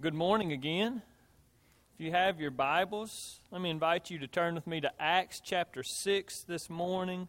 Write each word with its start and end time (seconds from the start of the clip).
Good 0.00 0.14
morning 0.14 0.50
again. 0.52 1.02
If 1.92 2.00
you 2.00 2.10
have 2.12 2.40
your 2.40 2.50
Bibles, 2.50 3.38
let 3.50 3.60
me 3.60 3.68
invite 3.68 4.08
you 4.08 4.18
to 4.20 4.26
turn 4.26 4.54
with 4.54 4.66
me 4.66 4.80
to 4.80 4.90
Acts 4.98 5.42
chapter 5.44 5.82
6 5.82 6.40
this 6.44 6.70
morning. 6.70 7.28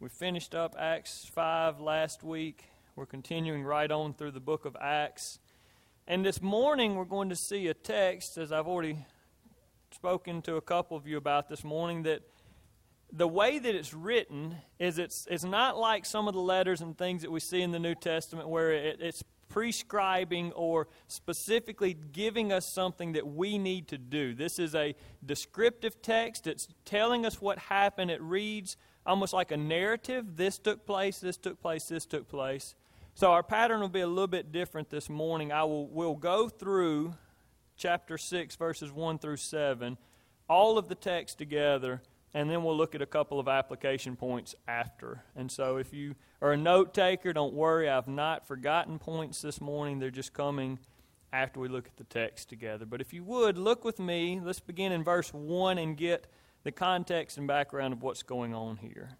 We 0.00 0.08
finished 0.08 0.52
up 0.52 0.74
Acts 0.76 1.30
5 1.32 1.78
last 1.78 2.24
week. 2.24 2.64
We're 2.96 3.06
continuing 3.06 3.62
right 3.62 3.88
on 3.88 4.14
through 4.14 4.32
the 4.32 4.40
book 4.40 4.64
of 4.64 4.76
Acts. 4.80 5.38
And 6.08 6.26
this 6.26 6.42
morning 6.42 6.96
we're 6.96 7.04
going 7.04 7.28
to 7.28 7.36
see 7.36 7.68
a 7.68 7.74
text, 7.74 8.36
as 8.36 8.50
I've 8.50 8.66
already 8.66 9.06
spoken 9.92 10.42
to 10.42 10.56
a 10.56 10.60
couple 10.60 10.96
of 10.96 11.06
you 11.06 11.18
about 11.18 11.48
this 11.48 11.62
morning, 11.62 12.02
that 12.02 12.22
the 13.12 13.28
way 13.28 13.60
that 13.60 13.74
it's 13.76 13.94
written 13.94 14.56
is 14.80 14.98
it's, 14.98 15.28
it's 15.30 15.44
not 15.44 15.78
like 15.78 16.04
some 16.04 16.26
of 16.26 16.34
the 16.34 16.40
letters 16.40 16.80
and 16.80 16.98
things 16.98 17.22
that 17.22 17.30
we 17.30 17.38
see 17.38 17.62
in 17.62 17.70
the 17.70 17.78
New 17.78 17.94
Testament 17.94 18.48
where 18.48 18.72
it, 18.72 18.98
it's 19.00 19.22
prescribing 19.58 20.52
or 20.52 20.86
specifically 21.08 21.92
giving 21.92 22.52
us 22.52 22.64
something 22.64 23.14
that 23.14 23.26
we 23.26 23.58
need 23.58 23.88
to 23.88 23.98
do. 23.98 24.32
This 24.32 24.60
is 24.60 24.72
a 24.72 24.94
descriptive 25.26 26.00
text. 26.00 26.46
It's 26.46 26.68
telling 26.84 27.26
us 27.26 27.42
what 27.42 27.58
happened. 27.58 28.12
It 28.12 28.22
reads 28.22 28.76
almost 29.04 29.32
like 29.32 29.50
a 29.50 29.56
narrative. 29.56 30.36
This 30.36 30.60
took 30.60 30.86
place, 30.86 31.18
this 31.18 31.36
took 31.36 31.60
place, 31.60 31.88
this 31.88 32.06
took 32.06 32.28
place. 32.28 32.76
So 33.14 33.32
our 33.32 33.42
pattern 33.42 33.80
will 33.80 33.88
be 33.88 34.02
a 34.02 34.06
little 34.06 34.28
bit 34.28 34.52
different 34.52 34.90
this 34.90 35.08
morning. 35.08 35.50
I 35.50 35.64
will 35.64 35.88
we'll 35.88 36.14
go 36.14 36.48
through 36.48 37.14
chapter 37.76 38.16
6 38.16 38.54
verses 38.54 38.92
1 38.92 39.18
through 39.18 39.38
7, 39.38 39.98
all 40.48 40.78
of 40.78 40.86
the 40.86 40.94
text 40.94 41.36
together 41.36 42.00
and 42.34 42.50
then 42.50 42.62
we'll 42.62 42.76
look 42.76 42.94
at 42.94 43.02
a 43.02 43.06
couple 43.06 43.40
of 43.40 43.48
application 43.48 44.16
points 44.16 44.54
after. 44.66 45.22
And 45.34 45.50
so 45.50 45.76
if 45.76 45.92
you 45.92 46.14
are 46.42 46.52
a 46.52 46.56
note 46.56 46.92
taker, 46.92 47.32
don't 47.32 47.54
worry, 47.54 47.88
I've 47.88 48.08
not 48.08 48.46
forgotten 48.46 48.98
points 48.98 49.40
this 49.42 49.60
morning. 49.60 49.98
They're 49.98 50.10
just 50.10 50.32
coming 50.32 50.78
after 51.32 51.60
we 51.60 51.68
look 51.68 51.86
at 51.86 51.96
the 51.96 52.04
text 52.04 52.48
together. 52.48 52.86
But 52.86 53.00
if 53.00 53.12
you 53.12 53.24
would, 53.24 53.58
look 53.58 53.84
with 53.84 53.98
me. 53.98 54.40
Let's 54.42 54.60
begin 54.60 54.92
in 54.92 55.04
verse 55.04 55.32
1 55.32 55.78
and 55.78 55.96
get 55.96 56.26
the 56.64 56.72
context 56.72 57.38
and 57.38 57.46
background 57.46 57.92
of 57.92 58.02
what's 58.02 58.22
going 58.22 58.54
on 58.54 58.76
here. 58.76 59.10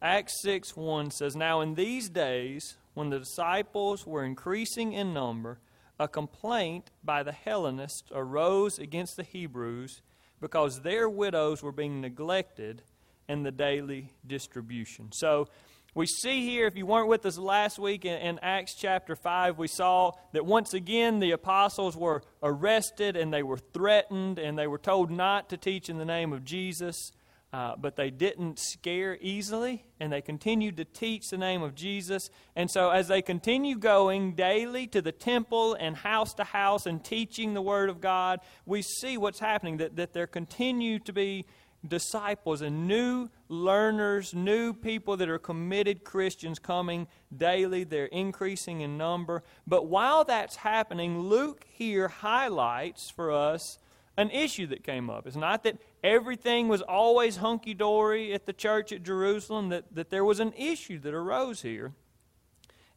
Acts 0.00 0.42
6 0.42 0.76
1 0.76 1.10
says, 1.10 1.34
Now 1.34 1.60
in 1.60 1.74
these 1.74 2.08
days, 2.08 2.76
when 2.94 3.10
the 3.10 3.18
disciples 3.18 4.06
were 4.06 4.24
increasing 4.24 4.92
in 4.92 5.14
number, 5.14 5.58
a 5.98 6.08
complaint 6.08 6.90
by 7.02 7.22
the 7.22 7.32
Hellenists 7.32 8.10
arose 8.12 8.78
against 8.78 9.16
the 9.16 9.22
Hebrews 9.22 10.02
because 10.44 10.82
their 10.82 11.08
widows 11.08 11.62
were 11.62 11.72
being 11.72 12.02
neglected 12.02 12.82
in 13.30 13.44
the 13.44 13.50
daily 13.50 14.12
distribution. 14.26 15.10
So 15.10 15.48
we 15.94 16.04
see 16.04 16.44
here, 16.46 16.66
if 16.66 16.76
you 16.76 16.84
weren't 16.84 17.08
with 17.08 17.24
us 17.24 17.38
last 17.38 17.78
week 17.78 18.04
in, 18.04 18.20
in, 18.20 18.38
Acts 18.42 18.74
chapter 18.74 19.16
5, 19.16 19.56
we 19.56 19.68
saw 19.68 20.12
that 20.32 20.44
once 20.44 20.74
again 20.74 21.18
the 21.18 21.30
apostles 21.30 21.96
were 21.96 22.22
arrested 22.42 23.16
and 23.16 23.32
they 23.32 23.42
were 23.42 23.56
threatened 23.56 24.38
and 24.38 24.58
they 24.58 24.66
were 24.66 24.76
told 24.76 25.10
not 25.10 25.48
to 25.48 25.56
teach 25.56 25.88
in 25.88 25.96
the 25.96 26.04
name 26.04 26.34
of 26.34 26.44
Jesus. 26.44 27.10
Uh, 27.54 27.76
but 27.76 27.94
they 27.94 28.10
didn't 28.10 28.58
scare 28.58 29.16
easily, 29.20 29.84
and 30.00 30.12
they 30.12 30.20
continued 30.20 30.76
to 30.76 30.84
teach 30.84 31.30
the 31.30 31.38
name 31.38 31.62
of 31.62 31.72
Jesus. 31.72 32.28
And 32.56 32.68
so, 32.68 32.90
as 32.90 33.06
they 33.06 33.22
continue 33.22 33.78
going 33.78 34.32
daily 34.32 34.88
to 34.88 35.00
the 35.00 35.12
temple 35.12 35.74
and 35.74 35.94
house 35.94 36.34
to 36.34 36.42
house 36.42 36.84
and 36.84 37.04
teaching 37.04 37.54
the 37.54 37.62
Word 37.62 37.90
of 37.90 38.00
God, 38.00 38.40
we 38.66 38.82
see 38.82 39.16
what's 39.16 39.38
happening 39.38 39.76
that, 39.76 39.94
that 39.94 40.12
there 40.12 40.26
continue 40.26 40.98
to 40.98 41.12
be 41.12 41.46
disciples 41.86 42.60
and 42.60 42.88
new 42.88 43.28
learners, 43.48 44.34
new 44.34 44.72
people 44.72 45.16
that 45.18 45.28
are 45.28 45.38
committed 45.38 46.02
Christians 46.02 46.58
coming 46.58 47.06
daily. 47.36 47.84
They're 47.84 48.06
increasing 48.06 48.80
in 48.80 48.98
number. 48.98 49.44
But 49.64 49.86
while 49.86 50.24
that's 50.24 50.56
happening, 50.56 51.20
Luke 51.20 51.64
here 51.70 52.08
highlights 52.08 53.10
for 53.10 53.30
us 53.30 53.78
an 54.16 54.30
issue 54.30 54.66
that 54.68 54.84
came 54.84 55.10
up. 55.10 55.26
It's 55.26 55.36
not 55.36 55.64
that 55.64 55.78
everything 56.02 56.68
was 56.68 56.82
always 56.82 57.36
hunky 57.36 57.74
dory 57.74 58.32
at 58.32 58.46
the 58.46 58.52
church 58.52 58.92
at 58.92 59.02
Jerusalem, 59.02 59.70
that, 59.70 59.94
that 59.94 60.10
there 60.10 60.24
was 60.24 60.40
an 60.40 60.52
issue 60.56 60.98
that 61.00 61.14
arose 61.14 61.62
here. 61.62 61.92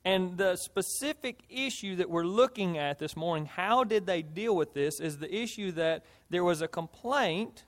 And 0.05 0.37
the 0.37 0.55
specific 0.55 1.41
issue 1.49 1.97
that 1.97 2.09
we're 2.09 2.23
looking 2.23 2.77
at 2.77 2.99
this 2.99 3.17
morning, 3.17 3.45
how 3.45 3.83
did 3.83 4.05
they 4.05 4.21
deal 4.21 4.55
with 4.55 4.73
this, 4.73 4.99
is 4.99 5.17
the 5.17 5.33
issue 5.33 5.71
that 5.73 6.05
there 6.29 6.43
was 6.43 6.61
a 6.61 6.67
complaint 6.67 7.65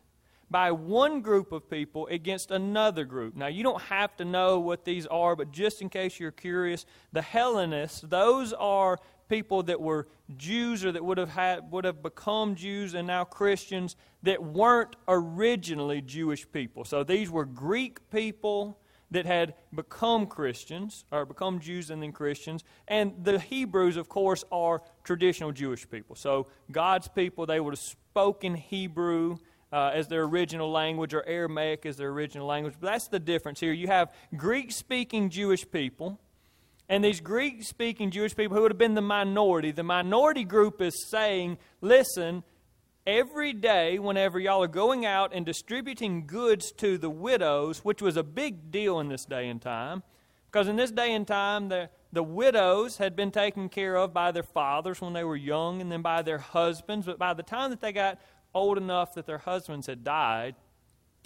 by 0.49 0.71
one 0.71 1.21
group 1.21 1.51
of 1.51 1.69
people 1.69 2.07
against 2.07 2.49
another 2.49 3.05
group. 3.05 3.35
Now, 3.35 3.47
you 3.47 3.61
don't 3.61 3.81
have 3.83 4.15
to 4.17 4.25
know 4.25 4.59
what 4.59 4.83
these 4.83 5.05
are, 5.07 5.35
but 5.35 5.51
just 5.51 5.81
in 5.81 5.89
case 5.89 6.19
you're 6.19 6.31
curious, 6.31 6.85
the 7.11 7.21
Hellenists, 7.21 8.01
those 8.01 8.53
are 8.53 8.99
people 9.29 9.63
that 9.63 9.79
were 9.79 10.07
Jews 10.35 10.83
or 10.83 10.91
that 10.91 11.05
would 11.05 11.17
have 11.17 11.29
had 11.29 11.71
would 11.71 11.85
have 11.85 12.03
become 12.03 12.55
Jews 12.55 12.93
and 12.95 13.07
now 13.07 13.23
Christians 13.23 13.95
that 14.23 14.43
weren't 14.43 14.95
originally 15.07 16.01
Jewish 16.01 16.51
people. 16.51 16.83
So 16.83 17.03
these 17.03 17.29
were 17.29 17.45
Greek 17.45 18.09
people 18.09 18.79
that 19.11 19.25
had 19.25 19.55
become 19.73 20.27
Christians 20.27 21.05
or 21.11 21.25
become 21.25 21.59
Jews 21.59 21.89
and 21.89 22.01
then 22.01 22.11
Christians. 22.11 22.63
And 22.87 23.13
the 23.23 23.39
Hebrews, 23.39 23.97
of 23.97 24.09
course, 24.09 24.43
are 24.51 24.81
traditional 25.03 25.51
Jewish 25.51 25.89
people. 25.89 26.15
So 26.15 26.47
God's 26.71 27.07
people, 27.07 27.45
they 27.45 27.59
would 27.59 27.73
have 27.73 27.79
spoken 27.79 28.55
Hebrew. 28.55 29.37
Uh, 29.71 29.91
as 29.93 30.07
their 30.07 30.23
original 30.23 30.71
language, 30.71 31.13
or 31.13 31.23
Aramaic 31.27 31.85
as 31.85 31.95
their 31.95 32.09
original 32.09 32.47
language. 32.47 32.73
But 32.81 32.87
that's 32.87 33.07
the 33.07 33.19
difference 33.19 33.59
here. 33.59 33.71
You 33.71 33.85
have 33.85 34.11
Greek 34.35 34.71
speaking 34.71 35.29
Jewish 35.29 35.69
people, 35.69 36.19
and 36.89 37.03
these 37.03 37.21
Greek 37.21 37.63
speaking 37.63 38.09
Jewish 38.09 38.35
people 38.35 38.57
who 38.57 38.63
would 38.63 38.71
have 38.71 38.79
been 38.79 38.95
the 38.95 39.01
minority, 39.01 39.71
the 39.71 39.83
minority 39.83 40.43
group 40.43 40.81
is 40.81 41.07
saying, 41.09 41.59
listen, 41.81 42.43
every 43.05 43.53
day, 43.53 43.99
whenever 43.99 44.39
y'all 44.39 44.63
are 44.63 44.67
going 44.67 45.05
out 45.05 45.31
and 45.31 45.45
distributing 45.45 46.25
goods 46.25 46.71
to 46.73 46.97
the 46.97 47.09
widows, 47.09 47.85
which 47.85 48.01
was 48.01 48.17
a 48.17 48.23
big 48.23 48.71
deal 48.71 48.99
in 48.99 49.07
this 49.07 49.23
day 49.25 49.49
and 49.49 49.61
time, 49.61 50.01
because 50.51 50.67
in 50.67 50.77
this 50.77 50.89
day 50.89 51.13
and 51.13 51.27
time, 51.27 51.69
the, 51.69 51.91
the 52.11 52.23
widows 52.23 52.97
had 52.97 53.15
been 53.15 53.29
taken 53.29 53.69
care 53.69 53.95
of 53.95 54.11
by 54.11 54.31
their 54.31 54.41
fathers 54.41 54.99
when 54.99 55.13
they 55.13 55.23
were 55.23 55.35
young 55.35 55.81
and 55.81 55.91
then 55.91 56.01
by 56.01 56.23
their 56.23 56.39
husbands. 56.39 57.05
But 57.05 57.19
by 57.19 57.35
the 57.35 57.43
time 57.43 57.69
that 57.69 57.81
they 57.81 57.91
got 57.91 58.19
old 58.55 58.79
enough 58.79 59.13
that 59.13 59.27
their 59.27 59.37
husbands 59.37 59.85
had 59.85 60.03
died, 60.03 60.55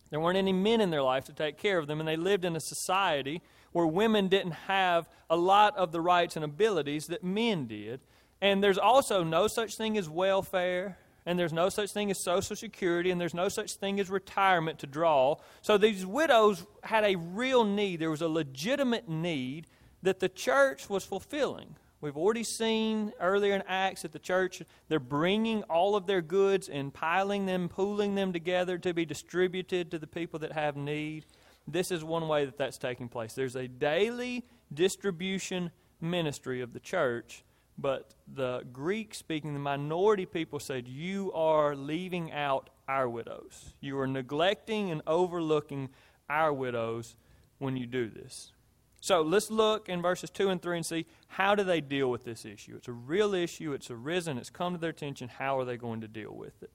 there 0.09 0.19
weren't 0.19 0.38
any 0.38 0.51
men 0.51 0.81
in 0.81 0.90
their 0.90 1.01
life 1.01 1.24
to 1.25 1.34
take 1.34 1.57
care 1.57 1.78
of 1.80 1.88
them, 1.88 2.01
and 2.01 2.07
they 2.07 2.18
lived 2.18 2.44
in 2.44 2.57
a 2.57 2.59
society 2.59 3.41
where 3.74 3.86
women 3.86 4.30
didn't 4.30 4.52
have 4.52 5.10
a 5.30 5.36
lot 5.36 5.76
of 5.76 5.92
the 5.92 6.00
rights 6.00 6.36
and 6.36 6.46
abilities 6.46 7.08
that 7.08 7.24
men 7.24 7.68
did. 7.68 8.00
And 8.42 8.64
there's 8.64 8.78
also 8.78 9.24
no 9.24 9.48
such 9.48 9.76
thing 9.76 9.98
as 9.98 10.10
welfare, 10.10 10.98
and 11.26 11.38
there's 11.38 11.54
no 11.54 11.70
such 11.70 11.92
thing 11.92 12.12
as 12.12 12.20
Social 12.20 12.56
Security, 12.56 13.12
and 13.12 13.20
there's 13.20 13.34
no 13.34 13.50
such 13.50 13.74
thing 13.74 14.00
as 14.00 14.10
retirement 14.10 14.80
to 14.80 14.88
draw. 14.88 15.38
So 15.62 15.78
these 15.78 16.06
widows 16.06 16.66
had 16.84 17.04
a 17.04 17.16
real 17.16 17.64
need. 17.64 18.00
There 18.00 18.10
was 18.10 18.22
a 18.22 18.28
legitimate 18.28 19.10
need 19.10 19.68
that 20.02 20.20
the 20.20 20.30
church 20.30 20.90
was 20.90 21.04
fulfilling. 21.06 21.76
We've 22.02 22.18
already 22.18 22.44
seen 22.44 23.14
earlier 23.22 23.56
in 23.56 23.64
Acts 23.66 24.02
that 24.02 24.12
the 24.12 24.20
church, 24.20 24.62
they're 24.90 25.00
bringing 25.00 25.64
all 25.64 25.96
of 25.96 26.06
their 26.06 26.22
goods 26.22 26.68
and 26.68 26.94
piling 26.94 27.46
them, 27.46 27.70
pooling 27.70 28.16
them 28.16 28.34
together 28.34 28.78
to 28.80 28.94
be 28.94 29.06
distributed 29.06 29.90
to 29.92 29.98
the 29.98 30.06
people 30.06 30.40
that 30.40 30.52
have 30.52 30.76
need. 30.76 31.26
This 31.68 31.91
is 31.91 32.03
one 32.03 32.28
way 32.28 32.46
that 32.46 32.57
that's 32.57 32.78
taking 32.78 33.07
place. 33.07 33.34
There's 33.34 33.56
a 33.56 33.68
daily 33.68 34.46
distribution 34.74 35.72
ministry 36.01 36.62
of 36.62 36.74
the 36.74 36.79
church, 36.79 37.44
but 37.78 38.13
the 38.28 38.63
Greek 38.72 39.16
speaking, 39.16 39.53
the 39.53 39.59
minority 39.59 40.25
people 40.25 40.59
said, 40.59 40.88
You 40.88 41.31
are 41.34 41.75
leaving 41.75 42.31
out 42.31 42.69
our 42.88 43.07
widows. 43.07 43.74
You 43.79 43.97
are 44.00 44.07
neglecting 44.07 44.91
and 44.91 45.01
overlooking 45.07 45.90
our 46.29 46.53
widows 46.53 47.16
when 47.59 47.78
you 47.78 47.85
do 47.85 48.09
this. 48.09 48.51
So 49.00 49.22
let's 49.22 49.51
look 49.51 49.90
in 49.90 50.01
verses 50.01 50.30
2 50.30 50.50
and 50.50 50.62
3 50.62 50.78
and 50.78 50.85
see 50.85 51.06
how 51.28 51.56
do 51.56 51.63
they 51.63 51.81
deal 51.81 52.09
with 52.09 52.24
this 52.24 52.45
issue. 52.45 52.75
It's 52.78 52.88
a 52.88 52.94
real 52.94 53.33
issue, 53.33 53.74
it's 53.74 53.92
arisen, 53.92 54.38
it's 54.38 54.50
come 54.50 54.74
to 54.74 54.80
their 54.80 54.92
attention. 54.92 55.27
How 55.27 55.59
are 55.59 55.66
they 55.66 55.75
going 55.75 56.01
to 56.01 56.07
deal 56.07 56.33
with 56.33 56.63
it? 56.63 56.71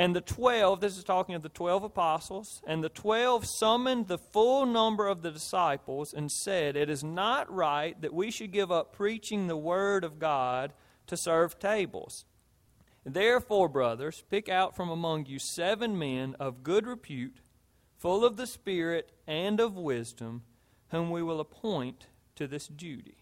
And 0.00 0.16
the 0.16 0.22
twelve, 0.22 0.80
this 0.80 0.96
is 0.96 1.04
talking 1.04 1.34
of 1.34 1.42
the 1.42 1.50
twelve 1.50 1.84
apostles, 1.84 2.62
and 2.66 2.82
the 2.82 2.88
twelve 2.88 3.44
summoned 3.46 4.08
the 4.08 4.16
full 4.16 4.64
number 4.64 5.06
of 5.06 5.20
the 5.20 5.30
disciples 5.30 6.14
and 6.14 6.32
said, 6.32 6.74
It 6.74 6.88
is 6.88 7.04
not 7.04 7.52
right 7.52 8.00
that 8.00 8.14
we 8.14 8.30
should 8.30 8.50
give 8.50 8.72
up 8.72 8.94
preaching 8.94 9.46
the 9.46 9.58
word 9.58 10.02
of 10.02 10.18
God 10.18 10.72
to 11.06 11.18
serve 11.18 11.58
tables. 11.58 12.24
Therefore, 13.04 13.68
brothers, 13.68 14.24
pick 14.30 14.48
out 14.48 14.74
from 14.74 14.88
among 14.88 15.26
you 15.26 15.38
seven 15.38 15.98
men 15.98 16.34
of 16.40 16.62
good 16.62 16.86
repute, 16.86 17.40
full 17.98 18.24
of 18.24 18.38
the 18.38 18.46
Spirit 18.46 19.12
and 19.26 19.60
of 19.60 19.76
wisdom, 19.76 20.44
whom 20.88 21.10
we 21.10 21.22
will 21.22 21.40
appoint 21.40 22.06
to 22.36 22.46
this 22.46 22.68
duty. 22.68 23.19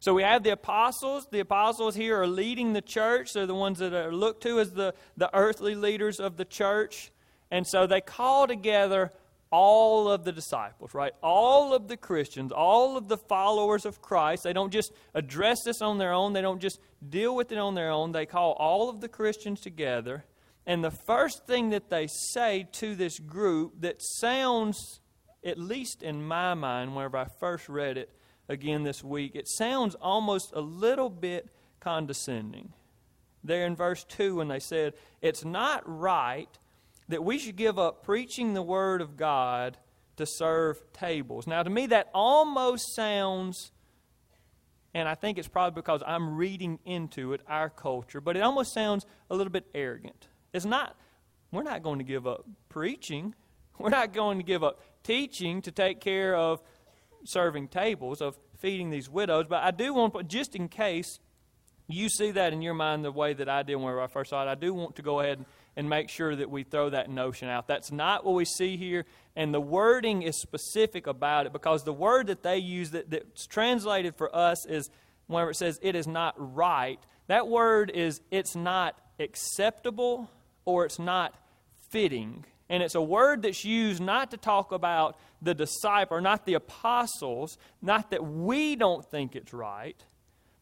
So 0.00 0.14
we 0.14 0.22
have 0.22 0.42
the 0.42 0.50
apostles. 0.50 1.28
The 1.30 1.40
apostles 1.40 1.94
here 1.94 2.20
are 2.20 2.26
leading 2.26 2.72
the 2.72 2.80
church. 2.80 3.34
They're 3.34 3.46
the 3.46 3.54
ones 3.54 3.78
that 3.78 3.92
are 3.92 4.12
looked 4.12 4.42
to 4.44 4.58
as 4.58 4.72
the, 4.72 4.94
the 5.16 5.30
earthly 5.36 5.74
leaders 5.74 6.18
of 6.18 6.38
the 6.38 6.46
church. 6.46 7.12
And 7.50 7.66
so 7.66 7.86
they 7.86 8.00
call 8.00 8.46
together 8.46 9.12
all 9.50 10.10
of 10.10 10.24
the 10.24 10.32
disciples, 10.32 10.94
right? 10.94 11.12
All 11.22 11.74
of 11.74 11.88
the 11.88 11.98
Christians, 11.98 12.50
all 12.50 12.96
of 12.96 13.08
the 13.08 13.18
followers 13.18 13.84
of 13.84 14.00
Christ. 14.00 14.44
They 14.44 14.52
don't 14.52 14.72
just 14.72 14.92
address 15.12 15.58
this 15.64 15.82
on 15.82 15.98
their 15.98 16.12
own, 16.12 16.32
they 16.32 16.40
don't 16.42 16.60
just 16.60 16.80
deal 17.06 17.34
with 17.34 17.52
it 17.52 17.58
on 17.58 17.74
their 17.74 17.90
own. 17.90 18.12
They 18.12 18.26
call 18.26 18.52
all 18.52 18.88
of 18.88 19.00
the 19.00 19.08
Christians 19.08 19.60
together. 19.60 20.24
And 20.66 20.84
the 20.84 20.90
first 20.90 21.46
thing 21.46 21.70
that 21.70 21.90
they 21.90 22.06
say 22.06 22.68
to 22.72 22.94
this 22.94 23.18
group 23.18 23.80
that 23.80 23.96
sounds, 24.00 25.00
at 25.44 25.58
least 25.58 26.02
in 26.02 26.22
my 26.22 26.54
mind, 26.54 26.94
whenever 26.94 27.18
I 27.18 27.26
first 27.40 27.68
read 27.68 27.98
it 27.98 28.10
again 28.50 28.82
this 28.82 29.02
week, 29.02 29.34
it 29.34 29.48
sounds 29.48 29.94
almost 29.94 30.52
a 30.52 30.60
little 30.60 31.08
bit 31.08 31.48
condescending. 31.78 32.72
There 33.42 33.64
in 33.64 33.76
verse 33.76 34.04
2, 34.04 34.36
when 34.36 34.48
they 34.48 34.58
said, 34.58 34.94
It's 35.22 35.44
not 35.44 35.82
right 35.86 36.50
that 37.08 37.24
we 37.24 37.38
should 37.38 37.56
give 37.56 37.78
up 37.78 38.04
preaching 38.04 38.52
the 38.52 38.62
Word 38.62 39.00
of 39.00 39.16
God 39.16 39.78
to 40.16 40.26
serve 40.26 40.82
tables. 40.92 41.46
Now, 41.46 41.62
to 41.62 41.70
me, 41.70 41.86
that 41.86 42.10
almost 42.12 42.94
sounds, 42.94 43.72
and 44.92 45.08
I 45.08 45.14
think 45.14 45.38
it's 45.38 45.48
probably 45.48 45.80
because 45.80 46.02
I'm 46.06 46.36
reading 46.36 46.78
into 46.84 47.32
it, 47.32 47.40
our 47.48 47.70
culture, 47.70 48.20
but 48.20 48.36
it 48.36 48.40
almost 48.40 48.74
sounds 48.74 49.06
a 49.30 49.36
little 49.36 49.52
bit 49.52 49.66
arrogant. 49.74 50.28
It's 50.52 50.66
not, 50.66 50.96
we're 51.52 51.62
not 51.62 51.82
going 51.82 51.98
to 51.98 52.04
give 52.04 52.26
up 52.26 52.44
preaching. 52.68 53.34
We're 53.80 53.88
not 53.88 54.12
going 54.12 54.36
to 54.36 54.44
give 54.44 54.62
up 54.62 54.82
teaching 55.02 55.62
to 55.62 55.70
take 55.70 56.02
care 56.02 56.36
of 56.36 56.60
serving 57.24 57.68
tables, 57.68 58.20
of 58.20 58.38
feeding 58.58 58.90
these 58.90 59.08
widows. 59.08 59.46
But 59.48 59.62
I 59.62 59.70
do 59.70 59.94
want, 59.94 60.28
just 60.28 60.54
in 60.54 60.68
case 60.68 61.18
you 61.88 62.08
see 62.08 62.30
that 62.32 62.52
in 62.52 62.62
your 62.62 62.74
mind 62.74 63.04
the 63.04 63.12
way 63.12 63.32
that 63.32 63.48
I 63.48 63.62
did 63.62 63.76
when 63.76 63.98
I 63.98 64.06
first 64.06 64.30
saw 64.30 64.46
it, 64.46 64.48
I 64.48 64.54
do 64.54 64.72
want 64.72 64.96
to 64.96 65.02
go 65.02 65.20
ahead 65.20 65.44
and 65.76 65.88
make 65.88 66.08
sure 66.08 66.34
that 66.34 66.50
we 66.50 66.62
throw 66.62 66.90
that 66.90 67.10
notion 67.10 67.48
out. 67.48 67.66
That's 67.66 67.92
not 67.92 68.24
what 68.24 68.34
we 68.34 68.44
see 68.44 68.76
here, 68.76 69.04
and 69.36 69.54
the 69.54 69.60
wording 69.60 70.22
is 70.22 70.40
specific 70.40 71.06
about 71.06 71.46
it 71.46 71.52
because 71.52 71.84
the 71.84 71.92
word 71.92 72.26
that 72.26 72.42
they 72.42 72.58
use 72.58 72.90
that, 72.90 73.10
that's 73.10 73.46
translated 73.46 74.16
for 74.16 74.34
us 74.34 74.66
is 74.66 74.90
whenever 75.26 75.50
it 75.50 75.56
says 75.56 75.78
it 75.82 75.94
is 75.94 76.06
not 76.06 76.34
right, 76.36 76.98
that 77.28 77.46
word 77.48 77.90
is 77.94 78.20
it's 78.30 78.56
not 78.56 78.96
acceptable 79.18 80.28
or 80.64 80.84
it's 80.84 80.98
not 80.98 81.34
fitting. 81.90 82.44
And 82.70 82.84
it's 82.84 82.94
a 82.94 83.02
word 83.02 83.42
that's 83.42 83.64
used 83.64 84.00
not 84.00 84.30
to 84.30 84.36
talk 84.36 84.70
about 84.70 85.18
the 85.42 85.54
disciple, 85.54 86.16
or 86.16 86.20
not 86.20 86.46
the 86.46 86.54
apostles, 86.54 87.58
not 87.82 88.12
that 88.12 88.24
we 88.24 88.76
don't 88.76 89.04
think 89.04 89.34
it's 89.34 89.52
right, 89.52 90.02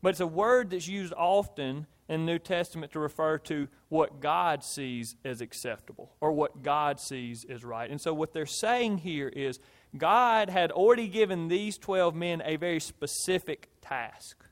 but 0.01 0.11
it's 0.11 0.21
a 0.21 0.27
word 0.27 0.71
that's 0.71 0.89
used 0.89 1.13
often 1.13 1.87
in 2.09 2.25
the 2.25 2.33
New 2.33 2.39
Testament 2.39 2.93
to 2.93 2.99
refer 2.99 3.37
to 3.39 3.69
what 3.91 4.21
God 4.21 4.65
sees 4.65 5.17
as 5.23 5.43
acceptable 5.43 6.11
or 6.23 6.33
what 6.33 6.63
God 6.63 6.99
sees 6.99 7.45
as 7.45 7.63
right. 7.63 7.91
And 7.91 8.01
so, 8.01 8.15
what 8.15 8.33
they're 8.33 8.47
saying 8.47 8.99
here 8.99 9.29
is 9.29 9.61
God 9.97 10.49
had 10.49 10.73
already 10.73 11.09
given 11.09 11.49
these 11.49 11.77
12 11.77 12.15
men 12.15 12.43
a 12.43 12.57
very 12.57 12.81
specific 12.81 13.69
task. 13.83 14.48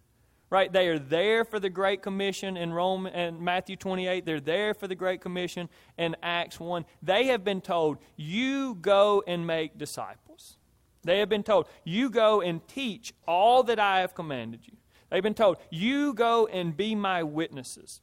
Right? 0.48 0.72
They 0.72 0.88
are 0.88 0.98
there 0.98 1.44
for 1.44 1.58
the 1.58 1.70
Great 1.70 2.02
Commission 2.02 2.56
in 2.56 2.72
Rome 2.72 3.06
and 3.06 3.40
Matthew 3.40 3.74
28. 3.74 4.24
They're 4.24 4.38
there 4.38 4.74
for 4.74 4.86
the 4.86 4.94
Great 4.94 5.20
Commission 5.20 5.68
in 5.98 6.14
Acts 6.22 6.60
1. 6.60 6.84
They 7.02 7.26
have 7.26 7.42
been 7.42 7.60
told, 7.60 7.98
you 8.16 8.76
go 8.76 9.24
and 9.26 9.46
make 9.46 9.76
disciples. 9.76 10.56
They 11.02 11.18
have 11.18 11.28
been 11.28 11.42
told, 11.42 11.66
you 11.84 12.10
go 12.10 12.40
and 12.40 12.66
teach 12.68 13.12
all 13.26 13.64
that 13.64 13.80
I 13.80 14.00
have 14.00 14.14
commanded 14.14 14.60
you. 14.66 14.76
They've 15.10 15.22
been 15.22 15.34
told, 15.34 15.58
You 15.70 16.14
go 16.14 16.46
and 16.46 16.76
be 16.76 16.94
my 16.94 17.22
witnesses. 17.22 18.00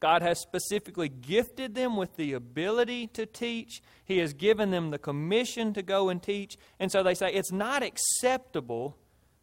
God 0.00 0.22
has 0.22 0.40
specifically 0.40 1.08
gifted 1.08 1.74
them 1.74 1.96
with 1.96 2.16
the 2.16 2.34
ability 2.34 3.08
to 3.08 3.26
teach. 3.26 3.82
He 4.04 4.18
has 4.18 4.32
given 4.32 4.70
them 4.70 4.90
the 4.90 4.98
commission 4.98 5.72
to 5.74 5.82
go 5.82 6.08
and 6.08 6.22
teach. 6.22 6.56
And 6.78 6.92
so 6.92 7.02
they 7.02 7.14
say 7.14 7.32
it's 7.32 7.50
not 7.50 7.82
acceptable 7.82 8.96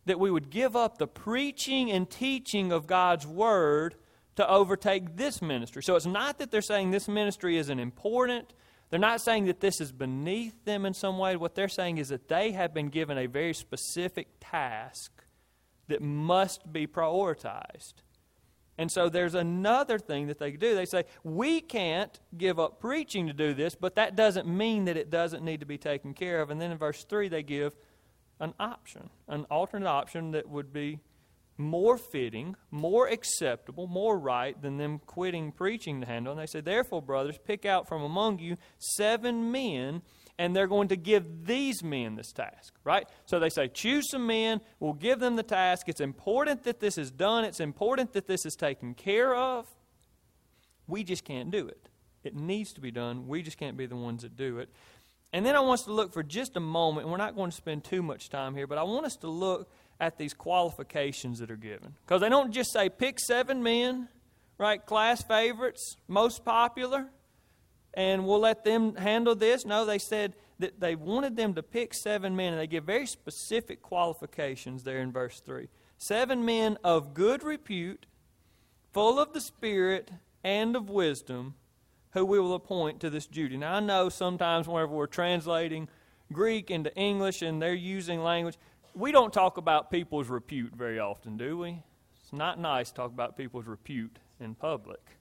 that 0.06 0.20
we 0.20 0.32
would 0.32 0.50
give 0.50 0.76
up 0.76 0.98
the 0.98 1.08
preaching 1.08 1.92
and 1.92 2.10
teaching 2.10 2.72
of 2.72 2.88
God's 2.88 3.26
word 3.26 3.96
to 4.36 4.48
overtake 4.50 5.16
this 5.16 5.42
ministry. 5.42 5.82
So 5.84 5.96
it's 5.96 6.06
not 6.06 6.40
that 6.40 6.52
they're 6.52 6.62
saying 6.62 6.92
this 6.92 7.08
ministry 7.08 7.58
isn't 7.58 7.80
important. 7.80 8.54
They're 8.90 9.00
not 9.00 9.22
saying 9.22 9.46
that 9.46 9.62
this 9.62 9.82
is 9.82 9.92
beneath 9.92 10.64
them 10.66 10.86
in 10.86 10.94
some 10.94 11.18
way. 11.18 11.36
What 11.36 11.56
they're 11.56 11.68
saying 11.68 11.98
is 11.98 12.10
that 12.10 12.28
they 12.28 12.52
have 12.52 12.74
been 12.74 12.90
given 12.90 13.18
a 13.18 13.26
very 13.26 13.54
specific 13.54 14.28
task 14.40 15.12
that 15.88 16.02
must 16.02 16.72
be 16.72 16.86
prioritized. 16.86 17.94
And 18.78 18.92
so 18.92 19.08
there's 19.08 19.36
another 19.36 19.98
thing 19.98 20.28
that 20.28 20.38
they 20.38 20.52
do. 20.52 20.76
They 20.76 20.86
say, 20.86 21.06
we 21.24 21.62
can't 21.62 22.20
give 22.38 22.60
up 22.60 22.80
preaching 22.80 23.28
to 23.28 23.34
do 23.34 23.54
this, 23.54 23.74
but 23.74 23.96
that 23.96 24.16
doesn't 24.18 24.48
mean 24.48 24.86
that 24.86 24.98
it 24.98 25.10
doesn't 25.10 25.46
need 25.46 25.62
to 25.62 25.66
be 25.66 25.78
taken 25.78 26.14
care 26.14 26.42
of. 26.42 26.50
And 26.50 26.60
then 26.60 26.72
in 26.72 26.78
verse 26.78 27.06
3, 27.06 27.30
they 27.30 27.44
give 27.44 27.74
an 28.40 28.54
option, 28.60 29.10
an 29.28 29.46
alternate 29.50 29.88
option 29.88 30.32
that 30.32 30.50
would 30.50 30.74
be 30.74 31.00
more 31.58 31.98
fitting, 31.98 32.56
more 32.70 33.08
acceptable, 33.08 33.88
more 33.88 34.18
right 34.18 34.62
than 34.62 34.78
them 34.78 35.00
quitting 35.00 35.52
preaching 35.52 36.02
to 36.02 36.08
handle. 36.08 36.34
And 36.34 36.42
they 36.42 36.46
say, 36.46 36.62
therefore, 36.62 37.02
brothers, 37.02 37.38
pick 37.46 37.66
out 37.66 37.88
from 37.88 38.02
among 38.02 38.40
you 38.40 38.58
seven 38.78 39.52
men 39.52 40.02
and 40.38 40.54
they're 40.54 40.68
going 40.68 40.90
to 40.90 40.98
give 40.98 41.46
these 41.46 41.82
men 41.82 42.16
this 42.16 42.34
task, 42.34 42.74
right? 42.84 43.08
So 43.26 43.40
they 43.40 43.50
say, 43.50 43.70
choose 43.70 44.10
some 44.10 44.28
men, 44.28 44.60
we'll 44.82 44.94
give 44.94 45.20
them 45.20 45.38
the 45.38 45.44
task. 45.44 45.88
It's 45.88 46.02
important 46.02 46.64
that 46.64 46.82
this 46.82 46.98
is 46.98 47.10
done, 47.10 47.46
it's 47.46 47.62
important 47.62 48.12
that 48.14 48.28
this 48.28 48.46
is 48.46 48.56
taken 48.56 48.94
care 48.96 49.34
of. 49.34 49.66
We 50.88 51.04
just 51.04 51.24
can't 51.24 51.52
do 51.52 51.68
it. 51.68 51.90
It 52.24 52.36
needs 52.36 52.74
to 52.74 52.82
be 52.82 52.92
done. 52.92 53.28
We 53.28 53.44
just 53.44 53.58
can't 53.58 53.78
be 53.78 53.86
the 53.86 53.96
ones 53.96 54.24
that 54.24 54.36
do 54.36 54.58
it. 54.58 54.70
And 55.36 55.46
then 55.46 55.56
I 55.56 55.60
want 55.60 55.82
us 55.82 55.86
to 55.86 55.94
look 55.94 56.14
for 56.14 56.24
just 56.24 56.56
a 56.56 56.62
moment, 56.62 57.04
and 57.04 57.12
we're 57.12 57.18
not 57.18 57.36
going 57.36 57.52
to 57.52 57.56
spend 57.56 57.84
too 57.84 58.02
much 58.02 58.30
time 58.30 58.56
here, 58.56 58.68
but 58.68 58.78
I 58.78 58.84
want 58.84 59.06
us 59.06 59.18
to 59.18 59.28
look 59.28 59.70
at 60.00 60.18
these 60.18 60.34
qualifications 60.34 61.40
that 61.40 61.52
are 61.52 61.58
given. 61.58 61.94
Because 62.06 62.22
they 62.22 62.30
don't 62.30 62.52
just 62.52 62.72
say 62.72 62.88
pick 62.90 63.20
seven 63.20 63.62
men, 63.62 64.08
right? 64.58 64.84
Class 64.86 65.24
favorites, 65.24 65.98
most 66.08 66.46
popular 66.46 67.10
and 67.96 68.26
we'll 68.26 68.40
let 68.40 68.64
them 68.64 68.96
handle 68.96 69.36
this. 69.36 69.66
No, 69.66 69.86
they 69.86 69.98
said 69.98 70.36
that 70.60 70.80
they 70.80 70.96
wanted 70.96 71.36
them 71.36 71.54
to 71.56 71.64
pick 71.64 71.94
seven 71.94 72.36
men, 72.36 72.54
and 72.54 72.62
they 72.62 72.68
give 72.68 72.84
very 72.84 73.08
specific 73.08 73.82
qualifications 73.82 74.84
there 74.84 75.00
in 75.00 75.12
verse 75.12 75.40
3. 75.40 75.68
Seven 75.98 76.46
men 76.46 76.78
of 76.84 77.14
good 77.14 77.42
repute, 77.44 78.06
full 78.92 79.18
of 79.18 79.34
the 79.34 79.42
Spirit 79.42 80.12
and 80.44 80.76
of 80.76 80.90
wisdom, 80.90 81.56
who 82.16 82.26
we 82.26 82.40
will 82.40 82.56
appoint 82.56 83.00
to 83.02 83.12
this 83.12 83.28
duty. 83.28 83.58
Now, 83.58 83.76
I 83.76 83.80
know 83.80 84.10
sometimes 84.10 84.68
whenever 84.68 84.96
we're 84.96 85.06
translating 85.06 85.88
Greek 86.34 86.72
into 86.72 86.92
English 86.96 87.44
and 87.44 87.62
they're 87.62 87.76
using 87.76 88.24
language, 88.24 88.58
we 88.96 89.12
don't 89.12 89.32
talk 89.32 89.58
about 89.58 89.92
people's 89.92 90.30
repute 90.30 90.74
very 90.76 91.00
often, 91.00 91.38
do 91.38 91.60
we? 91.60 91.84
It's 92.24 92.34
not 92.34 92.60
nice 92.60 92.90
to 92.90 92.96
talk 92.96 93.12
about 93.12 93.38
people's 93.38 93.68
repute 93.68 94.18
in 94.40 94.56
public 94.56 95.16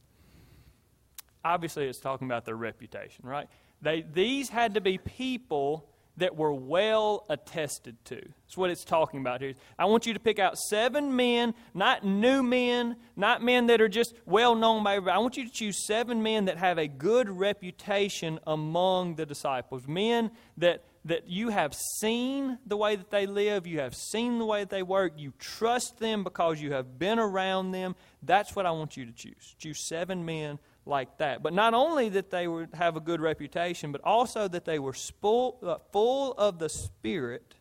obviously 1.44 1.86
it's 1.86 2.00
talking 2.00 2.26
about 2.26 2.44
their 2.44 2.56
reputation, 2.56 3.24
right? 3.26 3.48
They, 3.82 4.02
these 4.02 4.48
had 4.48 4.74
to 4.74 4.80
be 4.80 4.98
people 4.98 5.88
that 6.16 6.36
were 6.36 6.52
well 6.52 7.24
attested 7.28 7.96
to. 8.04 8.16
That's 8.16 8.56
what 8.56 8.70
it's 8.70 8.84
talking 8.84 9.20
about 9.20 9.40
here. 9.40 9.54
I 9.78 9.86
want 9.86 10.06
you 10.06 10.14
to 10.14 10.20
pick 10.20 10.38
out 10.38 10.56
seven 10.56 11.16
men, 11.16 11.54
not 11.72 12.04
new 12.04 12.42
men, 12.42 12.96
not 13.16 13.42
men 13.42 13.66
that 13.66 13.80
are 13.80 13.88
just 13.88 14.14
well 14.24 14.54
known 14.54 14.84
by 14.84 14.94
everybody. 14.94 15.16
I 15.16 15.18
want 15.18 15.36
you 15.36 15.44
to 15.44 15.52
choose 15.52 15.86
seven 15.86 16.22
men 16.22 16.44
that 16.44 16.58
have 16.58 16.78
a 16.78 16.86
good 16.86 17.28
reputation 17.28 18.38
among 18.46 19.16
the 19.16 19.26
disciples. 19.26 19.88
Men 19.88 20.30
that, 20.58 20.84
that 21.04 21.28
you 21.28 21.48
have 21.48 21.74
seen 21.74 22.58
the 22.64 22.76
way 22.76 22.94
that 22.94 23.10
they 23.10 23.26
live, 23.26 23.66
you 23.66 23.80
have 23.80 23.96
seen 23.96 24.38
the 24.38 24.46
way 24.46 24.60
that 24.60 24.70
they 24.70 24.84
work, 24.84 25.14
you 25.16 25.32
trust 25.40 25.98
them 25.98 26.22
because 26.22 26.60
you 26.60 26.72
have 26.72 26.96
been 26.98 27.18
around 27.18 27.72
them. 27.72 27.96
That's 28.22 28.54
what 28.54 28.66
I 28.66 28.70
want 28.70 28.96
you 28.96 29.04
to 29.06 29.12
choose. 29.12 29.56
Choose 29.58 29.88
seven 29.88 30.24
men 30.24 30.60
like 30.86 31.18
that. 31.18 31.42
But 31.42 31.52
not 31.52 31.74
only 31.74 32.08
that 32.10 32.30
they 32.30 32.46
would 32.46 32.74
have 32.74 32.96
a 32.96 33.00
good 33.00 33.20
reputation, 33.20 33.92
but 33.92 34.00
also 34.02 34.48
that 34.48 34.64
they 34.64 34.78
were 34.78 34.92
full, 34.92 35.58
uh, 35.62 35.76
full 35.92 36.32
of 36.32 36.58
the 36.58 36.68
Spirit 36.68 37.54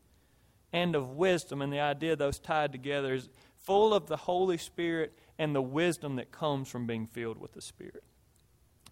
and 0.71 0.95
of 0.95 1.11
wisdom. 1.11 1.61
And 1.61 1.71
the 1.71 1.79
idea 1.79 2.15
those 2.15 2.39
tied 2.39 2.71
together 2.71 3.13
is 3.13 3.29
full 3.57 3.93
of 3.93 4.07
the 4.07 4.17
Holy 4.17 4.57
Spirit 4.57 5.17
and 5.39 5.55
the 5.55 5.61
wisdom 5.61 6.17
that 6.17 6.31
comes 6.31 6.69
from 6.69 6.85
being 6.85 7.07
filled 7.07 7.39
with 7.39 7.53
the 7.53 7.61
Spirit. 7.61 8.03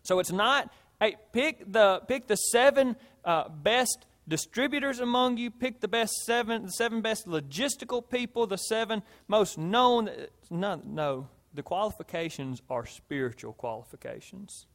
So 0.03 0.19
it's 0.19 0.31
not, 0.31 0.73
hey, 0.99 1.17
pick 1.33 1.71
the, 1.71 2.01
pick 2.07 2.27
the 2.27 2.35
seven 2.35 2.95
uh, 3.23 3.49
best 3.49 4.05
distributors 4.27 4.99
among 4.99 5.37
you, 5.37 5.51
pick 5.51 5.81
the 5.81 5.87
best 5.87 6.13
seven, 6.25 6.63
the 6.63 6.71
seven 6.71 7.01
best 7.01 7.27
logistical 7.27 8.07
people, 8.07 8.47
the 8.47 8.57
seven 8.57 9.03
most 9.27 9.57
known. 9.57 10.09
No, 10.49 10.81
no 10.83 11.27
the 11.53 11.63
qualifications 11.63 12.61
are 12.69 12.85
spiritual 12.85 13.53
qualifications. 13.53 14.67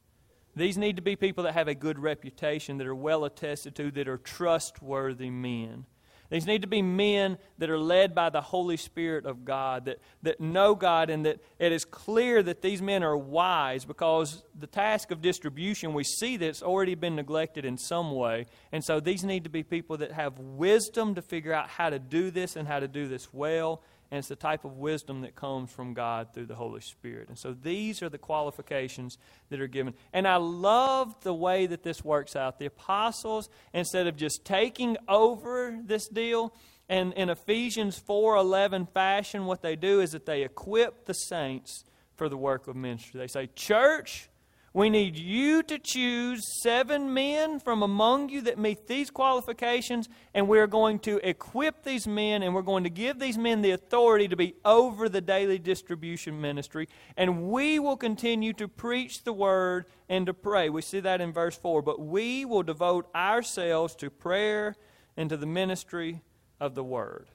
These 0.55 0.77
need 0.77 0.95
to 0.95 1.01
be 1.01 1.15
people 1.15 1.43
that 1.43 1.53
have 1.53 1.67
a 1.67 1.75
good 1.75 1.99
reputation, 1.99 2.77
that 2.77 2.87
are 2.87 2.95
well 2.95 3.25
attested 3.25 3.75
to, 3.75 3.91
that 3.91 4.07
are 4.07 4.17
trustworthy 4.17 5.29
men. 5.29 5.85
These 6.29 6.45
need 6.45 6.63
to 6.63 6.67
be 6.67 6.81
men 6.81 7.37
that 7.57 7.69
are 7.69 7.79
led 7.79 8.13
by 8.13 8.29
the 8.29 8.41
Holy 8.41 8.75
Spirit 8.75 9.25
of 9.25 9.45
God, 9.45 9.85
that, 9.85 9.99
that 10.23 10.41
know 10.41 10.75
God, 10.75 11.09
and 11.09 11.25
that 11.25 11.39
it 11.57 11.71
is 11.71 11.85
clear 11.85 12.43
that 12.43 12.61
these 12.61 12.81
men 12.81 13.01
are 13.01 13.15
wise 13.15 13.85
because 13.85 14.43
the 14.57 14.67
task 14.67 15.11
of 15.11 15.21
distribution, 15.21 15.93
we 15.93 16.03
see 16.03 16.35
that 16.35 16.47
it's 16.47 16.63
already 16.63 16.95
been 16.95 17.15
neglected 17.15 17.63
in 17.63 17.77
some 17.77 18.11
way. 18.11 18.47
And 18.71 18.83
so 18.83 18.99
these 18.99 19.23
need 19.23 19.45
to 19.45 19.49
be 19.49 19.63
people 19.63 19.97
that 19.97 20.11
have 20.11 20.37
wisdom 20.37 21.15
to 21.15 21.21
figure 21.21 21.53
out 21.53 21.69
how 21.69 21.89
to 21.89 21.99
do 21.99 22.29
this 22.29 22.57
and 22.57 22.67
how 22.67 22.79
to 22.81 22.89
do 22.89 23.07
this 23.07 23.33
well 23.33 23.81
and 24.09 24.19
it's 24.19 24.27
the 24.27 24.35
type 24.35 24.65
of 24.65 24.77
wisdom 24.77 25.21
that 25.21 25.35
comes 25.35 25.71
from 25.71 25.93
God 25.93 26.33
through 26.33 26.45
the 26.45 26.55
Holy 26.55 26.81
Spirit. 26.81 27.27
And 27.29 27.37
so 27.37 27.53
these 27.53 28.01
are 28.01 28.09
the 28.09 28.17
qualifications 28.17 29.17
that 29.49 29.59
are 29.59 29.67
given. 29.67 29.93
And 30.13 30.27
I 30.27 30.37
love 30.37 31.15
the 31.21 31.33
way 31.33 31.65
that 31.67 31.83
this 31.83 32.03
works 32.03 32.35
out. 32.35 32.59
The 32.59 32.67
apostles, 32.67 33.49
instead 33.73 34.07
of 34.07 34.15
just 34.15 34.45
taking 34.45 34.97
over 35.07 35.79
this 35.83 36.07
deal, 36.07 36.53
and 36.89 37.13
in 37.13 37.29
Ephesians 37.29 37.99
4:11 37.99 38.85
fashion, 38.85 39.45
what 39.45 39.61
they 39.61 39.75
do 39.75 39.99
is 39.99 40.11
that 40.11 40.25
they 40.25 40.43
equip 40.43 41.05
the 41.05 41.13
saints 41.13 41.83
for 42.15 42.29
the 42.29 42.37
work 42.37 42.67
of 42.67 42.75
ministry. 42.75 43.19
They 43.19 43.27
say, 43.27 43.47
"Church, 43.47 44.29
we 44.77 44.91
need 44.91 45.17
you 45.17 45.63
to 45.63 45.79
choose 45.79 46.61
seven 46.61 47.11
men 47.11 47.59
from 47.59 47.81
among 47.81 48.29
you 48.29 48.41
that 48.41 48.59
meet 48.59 48.85
these 48.85 49.09
qualifications, 49.09 50.07
and 50.35 50.47
we're 50.47 50.67
going 50.67 50.99
to 50.99 51.17
equip 51.27 51.83
these 51.83 52.05
men, 52.05 52.43
and 52.43 52.53
we're 52.53 52.61
going 52.61 52.83
to 52.83 52.89
give 52.91 53.17
these 53.17 53.39
men 53.39 53.63
the 53.63 53.71
authority 53.71 54.27
to 54.27 54.35
be 54.35 54.53
over 54.63 55.09
the 55.09 55.19
daily 55.19 55.57
distribution 55.57 56.39
ministry, 56.39 56.87
and 57.17 57.49
we 57.49 57.79
will 57.79 57.97
continue 57.97 58.53
to 58.53 58.67
preach 58.67 59.23
the 59.23 59.33
word 59.33 59.85
and 60.09 60.27
to 60.27 60.33
pray. 60.35 60.69
We 60.69 60.83
see 60.83 60.99
that 60.99 61.21
in 61.21 61.33
verse 61.33 61.57
4. 61.57 61.81
But 61.81 61.99
we 61.99 62.45
will 62.45 62.61
devote 62.61 63.09
ourselves 63.15 63.95
to 63.95 64.11
prayer 64.11 64.75
and 65.17 65.27
to 65.31 65.37
the 65.37 65.47
ministry 65.47 66.21
of 66.59 66.75
the 66.75 66.83
word. 66.83 67.29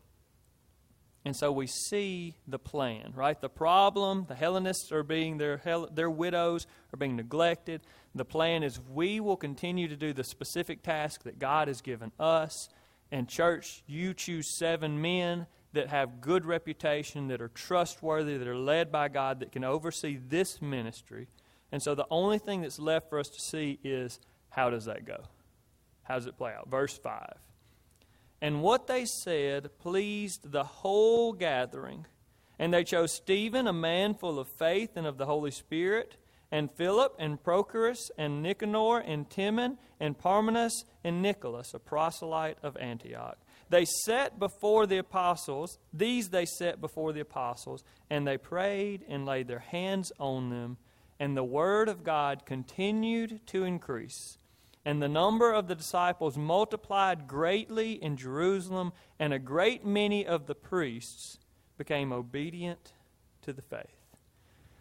And 1.25 1.37
so 1.37 1.53
we 1.53 1.69
see 1.69 2.35
the 2.49 2.59
plan, 2.59 3.13
right? 3.15 3.41
The 3.41 3.49
problem, 3.49 4.27
the 4.29 4.35
Hellenists 4.35 4.91
are 4.91 5.05
being, 5.05 5.39
their, 5.39 5.61
their 5.93 6.11
widows 6.11 6.67
are 6.93 6.97
being 6.97 7.15
neglected. 7.15 7.83
The 8.15 8.25
plan 8.25 8.65
is 8.65 8.81
we 8.81 9.21
will 9.21 9.37
continue 9.37 9.87
to 9.87 9.97
do 9.97 10.13
the 10.13 10.25
specific 10.25 10.83
task 10.83 11.23
that 11.23 11.39
God 11.39 11.69
has 11.69 11.81
given 11.81 12.11
us. 12.19 12.69
And, 13.13 13.29
church, 13.29 13.85
you 13.87 14.15
choose 14.15 14.59
seven 14.59 15.01
men 15.01 15.47
that 15.75 15.89
have 15.89 16.21
good 16.21 16.45
reputation, 16.45 17.29
that 17.29 17.41
are 17.41 17.49
trustworthy, 17.49 18.37
that 18.37 18.49
are 18.49 18.57
led 18.57 18.91
by 18.91 19.09
God, 19.09 19.41
that 19.41 19.53
can 19.53 19.65
oversee 19.65 20.19
this 20.29 20.61
ministry. 20.61 21.29
And 21.71 21.83
so 21.83 21.95
the 21.95 22.07
only 22.11 22.39
thing 22.39 22.63
that's 22.63 22.79
left 22.79 23.09
for 23.09 23.19
us 23.19 23.29
to 23.29 23.41
see 23.41 23.79
is 23.85 24.19
how 24.51 24.71
does 24.71 24.87
that 24.87 25.07
go? 25.07 25.23
How 26.03 26.17
does 26.17 26.27
it 26.27 26.37
play 26.37 26.53
out? 26.53 26.69
Verse 26.69 26.99
5. 26.99 27.37
And 28.43 28.61
what 28.61 28.89
they 28.89 29.05
said 29.05 29.79
pleased 29.79 30.51
the 30.51 30.65
whole 30.65 31.33
gathering. 31.33 32.07
And 32.59 32.75
they 32.75 32.83
chose 32.83 33.15
Stephen, 33.15 33.69
a 33.69 33.73
man 33.73 34.15
full 34.15 34.41
of 34.41 34.49
faith 34.49 34.91
and 34.97 35.07
of 35.07 35.17
the 35.17 35.27
Holy 35.27 35.53
Spirit, 35.53 36.17
and 36.51 36.69
Philip, 36.73 37.15
and 37.21 37.43
Prochorus, 37.43 38.11
and 38.19 38.43
Nicanor, 38.43 38.99
and 38.99 39.31
Timon, 39.31 39.79
and 40.01 40.19
Parmenas, 40.19 40.85
and 41.05 41.23
Nicholas, 41.23 41.73
a 41.73 41.79
proselyte 41.79 42.59
of 42.65 42.77
Antioch. 42.79 43.39
They 43.71 43.85
set 43.85 44.41
before 44.41 44.87
the 44.87 44.99
apostles, 44.99 45.79
these 45.93 46.31
they 46.31 46.45
set 46.45 46.81
before 46.81 47.13
the 47.13 47.21
apostles, 47.21 47.85
and 48.11 48.27
they 48.27 48.39
prayed 48.39 49.05
and 49.09 49.25
laid 49.25 49.47
their 49.47 49.61
hands 49.61 50.13
on 50.19 50.51
them, 50.51 50.79
and 51.19 51.37
the 51.37 51.45
word 51.45 51.89
of 51.89 52.03
God 52.03 52.45
continued 52.45 53.47
to 53.47 53.63
increase. 53.65 54.37
And 54.85 55.01
the 55.01 55.09
number 55.09 55.53
of 55.53 55.69
the 55.69 55.75
disciples 55.75 56.37
multiplied 56.37 57.29
greatly 57.29 57.93
in 57.93 58.17
Jerusalem, 58.17 58.93
and 59.19 59.33
a 59.33 59.39
great 59.39 59.85
many 59.87 60.27
of 60.27 60.47
the 60.47 60.55
priests 60.55 61.39
became 61.79 62.13
obedient 62.13 62.93
to 63.43 63.53
the 63.53 63.63
faith. 63.63 64.03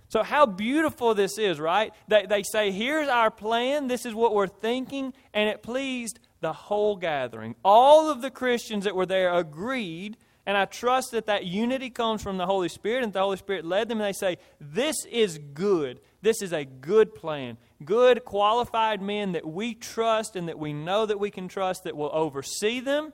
So, 0.10 0.24
how 0.24 0.46
beautiful 0.46 1.16
this 1.16 1.38
is, 1.38 1.60
right? 1.60 1.94
They, 2.08 2.26
they 2.26 2.44
say, 2.44 2.72
Here's 2.72 3.08
our 3.08 3.32
plan, 3.32 3.88
this 3.88 4.06
is 4.06 4.14
what 4.14 4.34
we're 4.34 4.48
thinking, 4.48 5.14
and 5.34 5.48
it 5.48 5.64
pleased 5.64 6.20
the 6.42 6.52
whole 6.52 6.98
gathering. 6.98 7.56
All 7.64 8.10
of 8.10 8.22
the 8.22 8.32
Christians 8.32 8.84
that 8.84 8.96
were 8.96 9.06
there 9.06 9.34
agreed, 9.34 10.18
and 10.46 10.58
I 10.58 10.66
trust 10.66 11.12
that 11.12 11.28
that 11.28 11.46
unity 11.46 11.90
comes 11.90 12.24
from 12.24 12.38
the 12.38 12.46
Holy 12.46 12.70
Spirit, 12.70 13.04
and 13.04 13.14
the 13.14 13.20
Holy 13.20 13.38
Spirit 13.38 13.66
led 13.66 13.88
them, 13.88 14.00
and 14.00 14.08
they 14.08 14.18
say, 14.18 14.38
This 14.60 14.96
is 15.10 15.38
good. 15.38 16.00
This 16.22 16.42
is 16.42 16.54
a 16.54 16.66
good 16.66 17.14
plan. 17.16 17.58
Good, 17.84 18.26
qualified 18.26 19.02
men 19.02 19.34
that 19.34 19.46
we 19.46 19.74
trust 19.74 20.36
and 20.36 20.48
that 20.48 20.60
we 20.60 20.74
know 20.74 21.06
that 21.06 21.20
we 21.20 21.32
can 21.32 21.48
trust 21.48 21.84
that 21.84 21.96
will 21.96 22.12
oversee 22.14 22.80
them. 22.80 23.14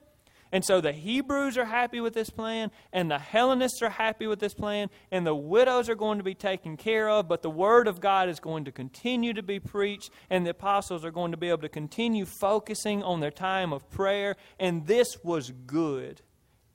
And 0.51 0.63
so 0.63 0.79
the 0.79 0.93
Hebrews 0.93 1.57
are 1.57 1.65
happy 1.65 2.00
with 2.00 2.13
this 2.13 2.29
plan, 2.29 2.72
and 2.93 3.12
the 3.12 3.19
Hellenists 3.19 3.81
are 3.81 3.89
happy 3.89 4.27
with 4.27 4.39
this 4.39 4.53
plan, 4.53 4.89
and 5.12 5.27
the 5.27 5.36
widows 5.36 5.89
are 5.89 5.96
going 5.96 6.19
to 6.19 6.24
be 6.24 6.36
taken 6.36 6.77
care 6.77 7.10
of, 7.10 7.27
but 7.27 7.41
the 7.41 7.50
Word 7.50 7.88
of 7.88 8.00
God 8.00 8.29
is 8.29 8.39
going 8.39 8.63
to 8.65 8.72
continue 8.72 9.34
to 9.34 9.43
be 9.43 9.60
preached, 9.60 10.10
and 10.29 10.46
the 10.46 10.51
apostles 10.51 11.03
are 11.03 11.12
going 11.12 11.31
to 11.31 11.38
be 11.38 11.50
able 11.50 11.63
to 11.63 11.69
continue 11.69 12.25
focusing 12.25 13.03
on 13.03 13.19
their 13.19 13.31
time 13.31 13.74
of 13.74 13.89
prayer. 13.89 14.38
And 14.57 14.88
this 14.88 15.17
was 15.22 15.51
good. 15.65 16.22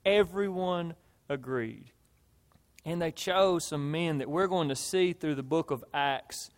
Everyone 0.05 0.95
agreed. 1.29 1.93
And 2.85 3.01
they 3.01 3.13
chose 3.13 3.65
some 3.65 3.91
men 3.91 4.19
that 4.19 4.29
we're 4.29 4.49
going 4.49 4.69
to 4.69 4.77
see 4.77 5.13
through 5.13 5.37
the 5.37 5.43
book 5.43 5.71
of 5.71 5.85
Acts 5.95 6.51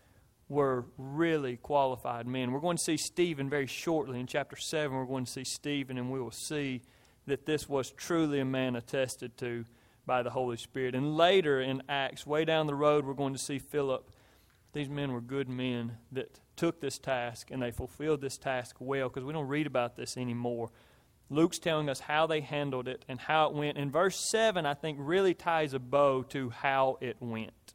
were 0.48 0.86
really 0.96 1.56
qualified 1.56 2.26
men. 2.26 2.52
We're 2.52 2.60
going 2.60 2.76
to 2.76 2.82
see 2.82 2.96
Stephen 2.96 3.50
very 3.50 3.66
shortly. 3.66 4.20
In 4.20 4.26
chapter 4.26 4.56
7, 4.56 4.96
we're 4.96 5.04
going 5.04 5.24
to 5.24 5.30
see 5.30 5.44
Stephen, 5.44 5.98
and 5.98 6.10
we 6.10 6.20
will 6.20 6.30
see 6.30 6.82
that 7.26 7.46
this 7.46 7.68
was 7.68 7.90
truly 7.90 8.40
a 8.40 8.44
man 8.44 8.76
attested 8.76 9.36
to 9.38 9.64
by 10.06 10.22
the 10.22 10.30
Holy 10.30 10.56
Spirit. 10.56 10.94
And 10.94 11.16
later 11.16 11.60
in 11.60 11.82
Acts, 11.88 12.26
way 12.26 12.44
down 12.44 12.66
the 12.66 12.74
road, 12.74 13.06
we're 13.06 13.14
going 13.14 13.32
to 13.32 13.38
see 13.38 13.58
Philip. 13.58 14.10
These 14.72 14.88
men 14.88 15.12
were 15.12 15.20
good 15.20 15.48
men 15.48 15.98
that 16.12 16.40
took 16.56 16.80
this 16.80 16.98
task 16.98 17.50
and 17.50 17.62
they 17.62 17.70
fulfilled 17.70 18.20
this 18.20 18.36
task 18.36 18.76
well 18.80 19.08
because 19.08 19.24
we 19.24 19.32
don't 19.32 19.48
read 19.48 19.66
about 19.66 19.96
this 19.96 20.16
anymore. 20.16 20.70
Luke's 21.30 21.58
telling 21.58 21.88
us 21.88 22.00
how 22.00 22.26
they 22.26 22.40
handled 22.40 22.86
it 22.86 23.04
and 23.08 23.18
how 23.18 23.48
it 23.48 23.54
went. 23.54 23.78
And 23.78 23.92
verse 23.92 24.28
7, 24.30 24.66
I 24.66 24.74
think, 24.74 24.98
really 25.00 25.34
ties 25.34 25.74
a 25.74 25.78
bow 25.78 26.22
to 26.24 26.50
how 26.50 26.98
it 27.00 27.16
went. 27.20 27.74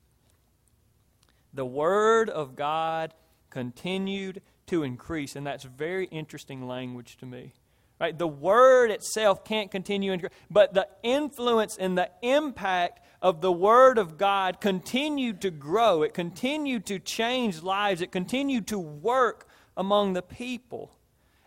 The 1.54 1.66
Word 1.66 2.30
of 2.30 2.56
God 2.56 3.14
continued 3.50 4.42
to 4.68 4.84
increase, 4.84 5.36
and 5.36 5.46
that's 5.46 5.64
very 5.64 6.06
interesting 6.06 6.68
language 6.68 7.18
to 7.18 7.26
me. 7.26 7.54
Right? 8.00 8.18
The 8.18 8.28
Word 8.28 8.92
itself 8.92 9.44
can't 9.44 9.72
continue, 9.72 10.16
but 10.50 10.74
the 10.74 10.88
influence 11.04 11.76
and 11.78 11.98
the 11.98 12.10
impact 12.22 13.06
of 13.22 13.42
the 13.42 13.52
Word 13.52 13.98
of 13.98 14.18
God 14.18 14.62
continued 14.62 15.42
to 15.42 15.50
grow. 15.50 16.04
It 16.04 16.14
continued 16.14 16.86
to 16.86 17.00
change 17.00 17.62
lives. 17.62 18.02
It 18.02 18.12
continued 18.12 18.68
to 18.68 18.80
work 18.80 19.48
among 19.76 20.14
the 20.14 20.22
people 20.22 20.92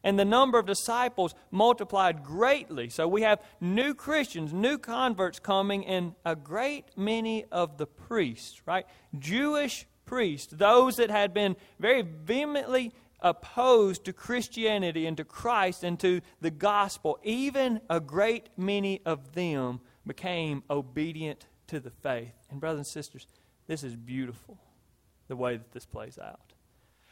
and 0.04 0.18
the 0.18 0.24
number 0.24 0.58
of 0.58 0.66
disciples 0.66 1.34
multiplied 1.50 2.22
greatly. 2.22 2.88
So 2.88 3.06
we 3.06 3.22
have 3.22 3.40
new 3.60 3.94
Christians, 3.94 4.52
new 4.52 4.78
converts 4.78 5.38
coming, 5.38 5.86
and 5.86 6.14
a 6.24 6.34
great 6.36 6.86
many 6.96 7.44
of 7.52 7.78
the 7.78 7.86
priests, 7.86 8.62
right? 8.66 8.86
Jewish 9.18 9.86
priests, 10.04 10.52
those 10.52 10.96
that 10.96 11.10
had 11.10 11.32
been 11.32 11.56
very 11.78 12.02
vehemently 12.02 12.92
opposed 13.20 14.04
to 14.04 14.12
Christianity 14.12 15.06
and 15.06 15.16
to 15.16 15.24
Christ 15.24 15.84
and 15.84 15.98
to 16.00 16.20
the 16.40 16.50
gospel, 16.50 17.18
even 17.22 17.80
a 17.88 18.00
great 18.00 18.48
many 18.56 19.00
of 19.06 19.32
them 19.32 19.80
became 20.06 20.64
obedient 20.68 21.46
to 21.68 21.78
the 21.78 21.90
faith. 21.90 22.34
And, 22.50 22.60
brothers 22.60 22.78
and 22.78 22.86
sisters, 22.86 23.26
this 23.68 23.84
is 23.84 23.94
beautiful 23.94 24.58
the 25.28 25.36
way 25.36 25.56
that 25.56 25.72
this 25.72 25.86
plays 25.86 26.18
out. 26.18 26.52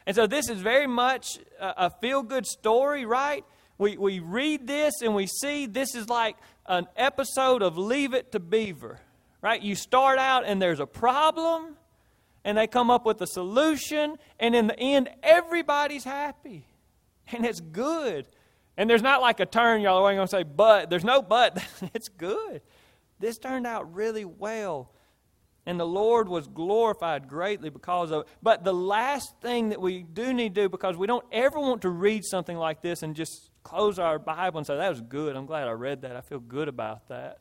And 0.05 0.15
so 0.15 0.27
this 0.27 0.49
is 0.49 0.59
very 0.61 0.87
much 0.87 1.39
a, 1.59 1.85
a 1.85 1.89
feel 2.01 2.23
good 2.23 2.45
story, 2.45 3.05
right? 3.05 3.45
We, 3.77 3.97
we 3.97 4.19
read 4.19 4.67
this 4.67 5.01
and 5.01 5.15
we 5.15 5.27
see 5.27 5.65
this 5.65 5.95
is 5.95 6.09
like 6.09 6.37
an 6.65 6.87
episode 6.95 7.61
of 7.61 7.77
Leave 7.77 8.13
It 8.13 8.31
to 8.31 8.39
Beaver, 8.39 8.99
right? 9.41 9.61
You 9.61 9.75
start 9.75 10.19
out 10.19 10.45
and 10.45 10.61
there's 10.61 10.79
a 10.79 10.85
problem, 10.85 11.75
and 12.43 12.57
they 12.57 12.67
come 12.67 12.89
up 12.89 13.05
with 13.05 13.21
a 13.21 13.27
solution, 13.27 14.17
and 14.39 14.55
in 14.55 14.67
the 14.67 14.79
end, 14.79 15.09
everybody's 15.21 16.03
happy. 16.03 16.65
And 17.33 17.45
it's 17.45 17.61
good. 17.61 18.27
And 18.77 18.89
there's 18.89 19.01
not 19.01 19.21
like 19.21 19.39
a 19.39 19.45
turn, 19.45 19.81
y'all 19.81 20.03
are 20.03 20.13
going 20.13 20.27
to 20.27 20.31
say, 20.31 20.43
but. 20.43 20.89
There's 20.89 21.03
no 21.03 21.21
but. 21.21 21.63
it's 21.93 22.09
good. 22.09 22.61
This 23.19 23.37
turned 23.37 23.67
out 23.67 23.93
really 23.93 24.25
well. 24.25 24.91
And 25.65 25.79
the 25.79 25.85
Lord 25.85 26.27
was 26.27 26.47
glorified 26.47 27.27
greatly 27.27 27.69
because 27.69 28.09
of 28.11 28.21
it. 28.21 28.27
But 28.41 28.63
the 28.63 28.73
last 28.73 29.39
thing 29.41 29.69
that 29.69 29.79
we 29.79 30.01
do 30.01 30.33
need 30.33 30.55
to 30.55 30.63
do, 30.63 30.69
because 30.69 30.97
we 30.97 31.05
don't 31.05 31.25
ever 31.31 31.59
want 31.59 31.83
to 31.83 31.89
read 31.89 32.25
something 32.25 32.57
like 32.57 32.81
this 32.81 33.03
and 33.03 33.15
just 33.15 33.51
close 33.63 33.99
our 33.99 34.17
Bible 34.17 34.57
and 34.57 34.65
say, 34.65 34.75
that 34.75 34.89
was 34.89 35.01
good. 35.01 35.35
I'm 35.35 35.45
glad 35.45 35.67
I 35.67 35.71
read 35.71 36.01
that. 36.01 36.15
I 36.15 36.21
feel 36.21 36.39
good 36.39 36.67
about 36.67 37.09
that. 37.09 37.37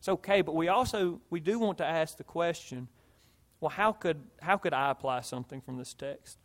It's 0.00 0.08
okay, 0.08 0.42
but 0.42 0.56
we 0.56 0.66
also 0.68 1.20
we 1.30 1.38
do 1.38 1.60
want 1.60 1.78
to 1.78 1.86
ask 1.86 2.16
the 2.16 2.24
question, 2.24 2.88
well, 3.60 3.70
how 3.70 3.92
could 3.92 4.20
how 4.40 4.56
could 4.56 4.74
I 4.74 4.90
apply 4.90 5.20
something 5.20 5.60
from 5.60 5.78
this 5.78 5.94
text? 5.94 6.38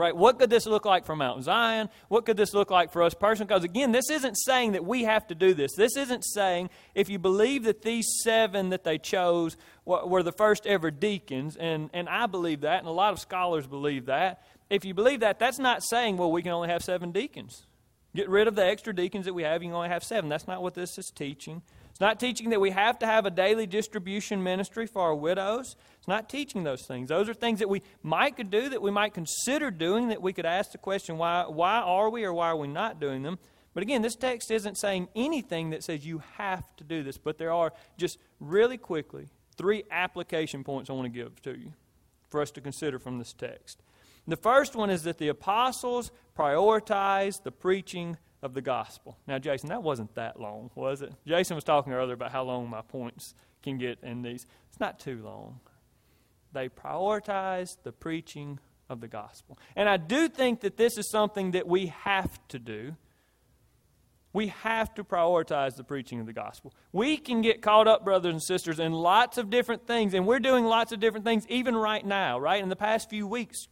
Right? 0.00 0.16
What 0.16 0.38
could 0.38 0.48
this 0.48 0.64
look 0.64 0.86
like 0.86 1.04
for 1.04 1.14
Mount 1.14 1.44
Zion? 1.44 1.90
What 2.08 2.24
could 2.24 2.38
this 2.38 2.54
look 2.54 2.70
like 2.70 2.90
for 2.90 3.02
us 3.02 3.12
personally? 3.12 3.48
Because 3.48 3.64
again, 3.64 3.92
this 3.92 4.08
isn't 4.08 4.34
saying 4.34 4.72
that 4.72 4.82
we 4.82 5.04
have 5.04 5.26
to 5.26 5.34
do 5.34 5.52
this. 5.52 5.74
This 5.76 5.94
isn't 5.94 6.24
saying 6.24 6.70
if 6.94 7.10
you 7.10 7.18
believe 7.18 7.64
that 7.64 7.82
these 7.82 8.08
seven 8.24 8.70
that 8.70 8.82
they 8.82 8.96
chose 8.96 9.58
were 9.84 10.22
the 10.22 10.32
first 10.32 10.66
ever 10.66 10.90
deacons, 10.90 11.54
and, 11.54 11.90
and 11.92 12.08
I 12.08 12.26
believe 12.26 12.62
that, 12.62 12.78
and 12.78 12.88
a 12.88 12.92
lot 12.92 13.12
of 13.12 13.18
scholars 13.18 13.66
believe 13.66 14.06
that. 14.06 14.42
If 14.70 14.86
you 14.86 14.94
believe 14.94 15.20
that, 15.20 15.38
that's 15.38 15.58
not 15.58 15.82
saying, 15.82 16.16
well, 16.16 16.32
we 16.32 16.42
can 16.42 16.52
only 16.52 16.70
have 16.70 16.82
seven 16.82 17.12
deacons. 17.12 17.66
Get 18.14 18.28
rid 18.30 18.48
of 18.48 18.54
the 18.54 18.64
extra 18.64 18.94
deacons 18.94 19.26
that 19.26 19.34
we 19.34 19.42
have, 19.42 19.62
you 19.62 19.68
can 19.68 19.76
only 19.76 19.90
have 19.90 20.02
seven. 20.02 20.30
That's 20.30 20.48
not 20.48 20.62
what 20.62 20.72
this 20.72 20.96
is 20.96 21.12
teaching. 21.14 21.60
It's 22.00 22.06
not 22.06 22.18
teaching 22.18 22.48
that 22.48 22.60
we 22.62 22.70
have 22.70 22.98
to 23.00 23.06
have 23.06 23.26
a 23.26 23.30
daily 23.30 23.66
distribution 23.66 24.42
ministry 24.42 24.86
for 24.86 25.02
our 25.02 25.14
widows. 25.14 25.76
It's 25.98 26.08
not 26.08 26.30
teaching 26.30 26.64
those 26.64 26.86
things. 26.86 27.10
Those 27.10 27.28
are 27.28 27.34
things 27.34 27.58
that 27.58 27.68
we 27.68 27.82
might 28.02 28.38
could 28.38 28.48
do, 28.48 28.70
that 28.70 28.80
we 28.80 28.90
might 28.90 29.12
consider 29.12 29.70
doing, 29.70 30.08
that 30.08 30.22
we 30.22 30.32
could 30.32 30.46
ask 30.46 30.72
the 30.72 30.78
question, 30.78 31.18
why, 31.18 31.44
why 31.46 31.74
are 31.74 32.08
we 32.08 32.24
or 32.24 32.32
why 32.32 32.46
are 32.46 32.56
we 32.56 32.68
not 32.68 33.00
doing 33.00 33.22
them? 33.22 33.38
But 33.74 33.82
again, 33.82 34.00
this 34.00 34.16
text 34.16 34.50
isn't 34.50 34.78
saying 34.78 35.08
anything 35.14 35.68
that 35.70 35.84
says 35.84 36.06
you 36.06 36.22
have 36.38 36.64
to 36.76 36.84
do 36.84 37.02
this, 37.02 37.18
but 37.18 37.36
there 37.36 37.52
are 37.52 37.74
just 37.98 38.16
really 38.40 38.78
quickly 38.78 39.28
three 39.58 39.84
application 39.90 40.64
points 40.64 40.88
I 40.88 40.94
want 40.94 41.04
to 41.04 41.10
give 41.10 41.42
to 41.42 41.50
you 41.50 41.74
for 42.30 42.40
us 42.40 42.50
to 42.52 42.62
consider 42.62 42.98
from 42.98 43.18
this 43.18 43.34
text. 43.34 43.82
The 44.26 44.36
first 44.36 44.74
one 44.74 44.88
is 44.88 45.02
that 45.02 45.18
the 45.18 45.28
apostles 45.28 46.12
prioritize 46.34 47.42
the 47.42 47.52
preaching 47.52 48.16
of 48.42 48.54
the 48.54 48.62
gospel. 48.62 49.18
Now, 49.26 49.38
Jason, 49.38 49.68
that 49.68 49.82
wasn't 49.82 50.14
that 50.14 50.40
long, 50.40 50.70
was 50.74 51.02
it? 51.02 51.12
Jason 51.26 51.54
was 51.54 51.64
talking 51.64 51.92
earlier 51.92 52.14
about 52.14 52.32
how 52.32 52.42
long 52.42 52.68
my 52.68 52.82
points 52.82 53.34
can 53.62 53.78
get 53.78 53.98
in 54.02 54.22
these. 54.22 54.46
It's 54.68 54.80
not 54.80 54.98
too 54.98 55.20
long. 55.22 55.60
They 56.52 56.68
prioritize 56.68 57.76
the 57.82 57.92
preaching 57.92 58.58
of 58.88 59.00
the 59.00 59.08
gospel. 59.08 59.58
And 59.76 59.88
I 59.88 59.98
do 59.98 60.28
think 60.28 60.60
that 60.60 60.76
this 60.76 60.98
is 60.98 61.08
something 61.10 61.52
that 61.52 61.66
we 61.66 61.86
have 61.86 62.40
to 62.48 62.58
do. 62.58 62.96
We 64.32 64.48
have 64.48 64.94
to 64.94 65.04
prioritize 65.04 65.76
the 65.76 65.84
preaching 65.84 66.20
of 66.20 66.26
the 66.26 66.32
gospel. 66.32 66.72
We 66.92 67.16
can 67.16 67.42
get 67.42 67.62
caught 67.62 67.88
up, 67.88 68.04
brothers 68.04 68.32
and 68.32 68.42
sisters, 68.42 68.78
in 68.78 68.92
lots 68.92 69.38
of 69.38 69.50
different 69.50 69.86
things, 69.86 70.14
and 70.14 70.26
we're 70.26 70.40
doing 70.40 70.64
lots 70.64 70.92
of 70.92 71.00
different 71.00 71.24
things 71.24 71.46
even 71.48 71.76
right 71.76 72.04
now, 72.04 72.38
right? 72.38 72.62
In 72.62 72.68
the 72.68 72.76
past 72.76 73.10
few 73.10 73.26
weeks, 73.26 73.68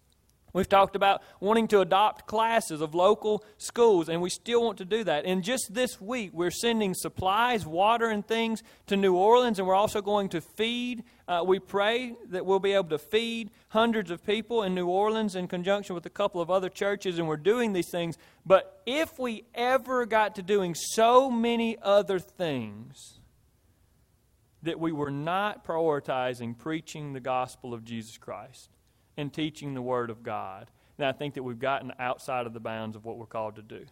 We've 0.58 0.68
talked 0.68 0.96
about 0.96 1.22
wanting 1.38 1.68
to 1.68 1.82
adopt 1.82 2.26
classes 2.26 2.80
of 2.80 2.92
local 2.92 3.44
schools, 3.58 4.08
and 4.08 4.20
we 4.20 4.28
still 4.28 4.64
want 4.64 4.78
to 4.78 4.84
do 4.84 5.04
that. 5.04 5.24
And 5.24 5.44
just 5.44 5.72
this 5.72 6.00
week, 6.00 6.32
we're 6.32 6.50
sending 6.50 6.94
supplies, 6.94 7.64
water, 7.64 8.10
and 8.10 8.26
things 8.26 8.64
to 8.88 8.96
New 8.96 9.14
Orleans, 9.14 9.60
and 9.60 9.68
we're 9.68 9.76
also 9.76 10.02
going 10.02 10.30
to 10.30 10.40
feed. 10.40 11.04
Uh, 11.28 11.44
we 11.46 11.60
pray 11.60 12.16
that 12.30 12.44
we'll 12.44 12.58
be 12.58 12.72
able 12.72 12.88
to 12.88 12.98
feed 12.98 13.52
hundreds 13.68 14.10
of 14.10 14.26
people 14.26 14.64
in 14.64 14.74
New 14.74 14.88
Orleans 14.88 15.36
in 15.36 15.46
conjunction 15.46 15.94
with 15.94 16.04
a 16.06 16.10
couple 16.10 16.40
of 16.40 16.50
other 16.50 16.68
churches, 16.68 17.20
and 17.20 17.28
we're 17.28 17.36
doing 17.36 17.72
these 17.72 17.92
things. 17.92 18.18
But 18.44 18.82
if 18.84 19.16
we 19.16 19.44
ever 19.54 20.06
got 20.06 20.34
to 20.34 20.42
doing 20.42 20.74
so 20.74 21.30
many 21.30 21.78
other 21.80 22.18
things 22.18 23.20
that 24.64 24.80
we 24.80 24.90
were 24.90 25.12
not 25.12 25.64
prioritizing 25.64 26.58
preaching 26.58 27.12
the 27.12 27.20
gospel 27.20 27.72
of 27.72 27.84
Jesus 27.84 28.18
Christ, 28.18 28.70
and 29.18 29.32
teaching 29.32 29.74
the 29.74 29.82
Word 29.82 30.08
of 30.08 30.22
God, 30.22 30.70
then 30.96 31.08
I 31.08 31.12
think 31.12 31.34
that 31.34 31.42
we've 31.42 31.58
gotten 31.58 31.92
outside 31.98 32.46
of 32.46 32.54
the 32.54 32.60
bounds 32.60 32.96
of 32.96 33.04
what 33.04 33.18
we're 33.18 33.26
called 33.26 33.56
to 33.56 33.62
do. 33.62 33.84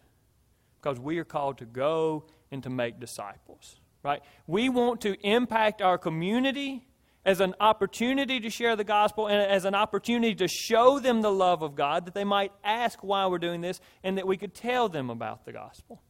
Because 0.81 0.99
we 0.99 1.19
are 1.19 1.25
called 1.25 1.59
to 1.59 1.65
go 1.65 2.23
and 2.51 2.63
to 2.63 2.69
make 2.69 2.99
disciples, 2.99 3.79
right? 4.03 4.21
We 4.47 4.69
want 4.69 5.01
to 5.01 5.19
impact 5.27 5.81
our 5.81 5.97
community 5.97 6.87
as 7.25 7.41
an 7.41 7.55
opportunity 7.59 8.39
to 8.39 8.49
share 8.49 8.77
the 8.77 8.85
gospel 8.85 9.27
and 9.27 9.41
as 9.51 9.65
an 9.65 9.75
opportunity 9.75 10.33
to 10.35 10.47
show 10.47 10.97
them 10.97 11.21
the 11.21 11.31
love 11.31 11.61
of 11.61 11.75
God, 11.75 12.05
that 12.05 12.13
they 12.13 12.23
might 12.23 12.53
ask 12.63 13.03
why 13.03 13.27
we're 13.27 13.37
doing 13.37 13.59
this 13.59 13.81
and 14.01 14.17
that 14.17 14.25
we 14.25 14.37
could 14.37 14.53
tell 14.53 14.87
them 14.87 15.09
about 15.09 15.43
the 15.45 15.51
gospel. 15.51 16.01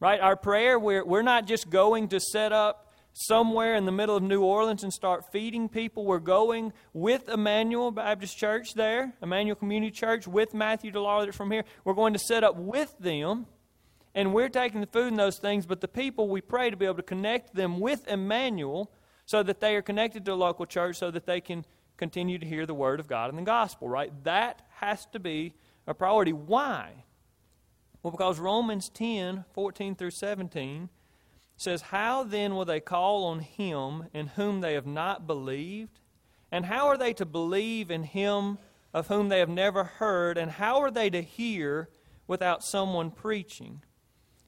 Right? 0.00 0.18
Our 0.18 0.34
prayer, 0.34 0.78
we're, 0.78 1.04
we're 1.04 1.22
not 1.22 1.46
just 1.46 1.68
going 1.68 2.08
to 2.08 2.20
set 2.20 2.52
up 2.52 2.91
somewhere 3.12 3.74
in 3.74 3.84
the 3.84 3.92
middle 3.92 4.16
of 4.16 4.22
New 4.22 4.42
Orleans 4.42 4.82
and 4.82 4.92
start 4.92 5.30
feeding 5.30 5.68
people. 5.68 6.04
We're 6.04 6.18
going 6.18 6.72
with 6.92 7.28
Emmanuel 7.28 7.90
Baptist 7.90 8.36
Church 8.36 8.74
there, 8.74 9.14
Emmanuel 9.22 9.56
Community 9.56 9.90
Church, 9.90 10.26
with 10.26 10.54
Matthew 10.54 10.90
DeLar 10.90 11.32
from 11.34 11.50
here. 11.50 11.64
We're 11.84 11.94
going 11.94 12.14
to 12.14 12.18
set 12.18 12.44
up 12.44 12.56
with 12.56 12.94
them, 12.98 13.46
and 14.14 14.32
we're 14.32 14.48
taking 14.48 14.80
the 14.80 14.86
food 14.86 15.08
and 15.08 15.18
those 15.18 15.38
things, 15.38 15.66
but 15.66 15.80
the 15.80 15.88
people 15.88 16.28
we 16.28 16.40
pray 16.40 16.70
to 16.70 16.76
be 16.76 16.86
able 16.86 16.96
to 16.96 17.02
connect 17.02 17.54
them 17.54 17.80
with 17.80 18.08
Emmanuel 18.08 18.90
so 19.26 19.42
that 19.42 19.60
they 19.60 19.76
are 19.76 19.82
connected 19.82 20.24
to 20.24 20.32
a 20.32 20.34
local 20.34 20.66
church 20.66 20.96
so 20.96 21.10
that 21.10 21.26
they 21.26 21.40
can 21.40 21.64
continue 21.96 22.38
to 22.38 22.46
hear 22.46 22.66
the 22.66 22.74
word 22.74 22.98
of 22.98 23.06
God 23.06 23.30
and 23.30 23.38
the 23.38 23.42
gospel, 23.42 23.88
right? 23.88 24.12
That 24.24 24.62
has 24.76 25.06
to 25.12 25.20
be 25.20 25.54
a 25.86 25.94
priority. 25.94 26.32
Why? 26.32 27.04
Well, 28.02 28.10
because 28.10 28.40
Romans 28.40 28.88
10 28.88 29.44
14 29.52 29.94
through 29.94 30.10
17 30.10 30.88
says, 31.62 31.82
How 31.82 32.24
then 32.24 32.54
will 32.54 32.64
they 32.64 32.80
call 32.80 33.24
on 33.24 33.40
him 33.40 34.08
in 34.12 34.28
whom 34.28 34.60
they 34.60 34.74
have 34.74 34.86
not 34.86 35.26
believed? 35.26 36.00
And 36.50 36.66
how 36.66 36.88
are 36.88 36.98
they 36.98 37.12
to 37.14 37.24
believe 37.24 37.90
in 37.90 38.02
him 38.02 38.58
of 38.92 39.08
whom 39.08 39.28
they 39.28 39.38
have 39.38 39.48
never 39.48 39.84
heard? 39.84 40.36
And 40.36 40.50
how 40.50 40.80
are 40.80 40.90
they 40.90 41.08
to 41.10 41.22
hear 41.22 41.88
without 42.26 42.62
someone 42.62 43.10
preaching? 43.10 43.82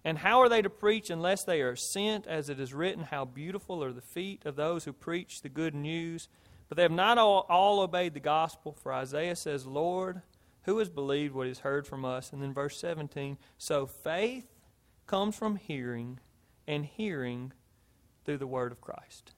And 0.04 0.18
how 0.18 0.40
are 0.40 0.50
they 0.50 0.60
to 0.60 0.68
preach 0.68 1.08
unless 1.08 1.44
they 1.44 1.62
are 1.62 1.76
sent, 1.76 2.26
as 2.26 2.50
it 2.50 2.60
is 2.60 2.74
written, 2.74 3.04
How 3.04 3.24
beautiful 3.24 3.82
are 3.82 3.92
the 3.92 4.02
feet 4.02 4.44
of 4.44 4.56
those 4.56 4.84
who 4.84 4.92
preach 4.92 5.40
the 5.40 5.48
good 5.48 5.74
news? 5.74 6.28
But 6.68 6.76
they 6.76 6.82
have 6.82 6.92
not 6.92 7.16
all, 7.16 7.46
all 7.48 7.80
obeyed 7.80 8.12
the 8.12 8.20
gospel, 8.20 8.74
for 8.74 8.92
Isaiah 8.92 9.36
says, 9.36 9.66
Lord, 9.66 10.20
who 10.64 10.78
has 10.78 10.90
believed 10.90 11.34
what 11.34 11.46
is 11.46 11.60
heard 11.60 11.86
from 11.86 12.04
us? 12.04 12.32
And 12.32 12.42
then 12.42 12.52
verse 12.52 12.78
17, 12.78 13.38
So 13.56 13.86
faith 13.86 14.46
comes 15.06 15.36
from 15.36 15.56
hearing 15.56 16.18
and 16.66 16.84
hearing 16.84 17.52
through 18.24 18.38
the 18.38 18.46
word 18.46 18.72
of 18.72 18.80
Christ. 18.80 19.32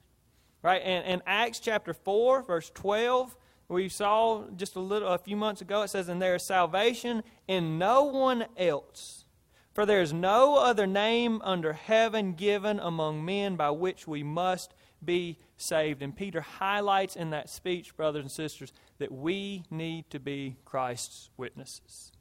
Right? 0.61 0.81
And 0.83 1.05
in 1.05 1.21
Acts 1.25 1.59
chapter 1.59 1.93
4, 1.93 2.43
verse 2.43 2.71
12, 2.73 3.37
we 3.69 3.89
saw 3.89 4.43
just 4.55 4.75
a 4.75 4.79
little 4.79 5.09
a 5.09 5.17
few 5.17 5.35
months 5.35 5.61
ago, 5.61 5.81
it 5.81 5.89
says, 5.89 6.09
And 6.09 6.21
there 6.21 6.35
is 6.35 6.43
salvation 6.43 7.23
in 7.47 7.77
no 7.77 8.03
one 8.03 8.45
else. 8.57 9.25
For 9.73 9.85
there 9.85 10.01
is 10.01 10.11
no 10.11 10.55
other 10.55 10.87
name 10.87 11.41
under 11.43 11.73
heaven 11.73 12.33
given 12.33 12.79
among 12.79 13.23
men 13.23 13.55
by 13.55 13.69
which 13.69 14.07
we 14.07 14.23
must 14.23 14.73
be 15.03 15.37
saved. 15.57 16.01
And 16.01 16.15
Peter 16.15 16.41
highlights 16.41 17.15
in 17.15 17.29
that 17.29 17.49
speech, 17.49 17.95
brothers 17.95 18.23
and 18.23 18.31
sisters, 18.31 18.73
that 18.97 19.11
we 19.11 19.63
need 19.69 20.09
to 20.09 20.19
be 20.19 20.57
Christ's 20.65 21.29
witnesses 21.37 22.11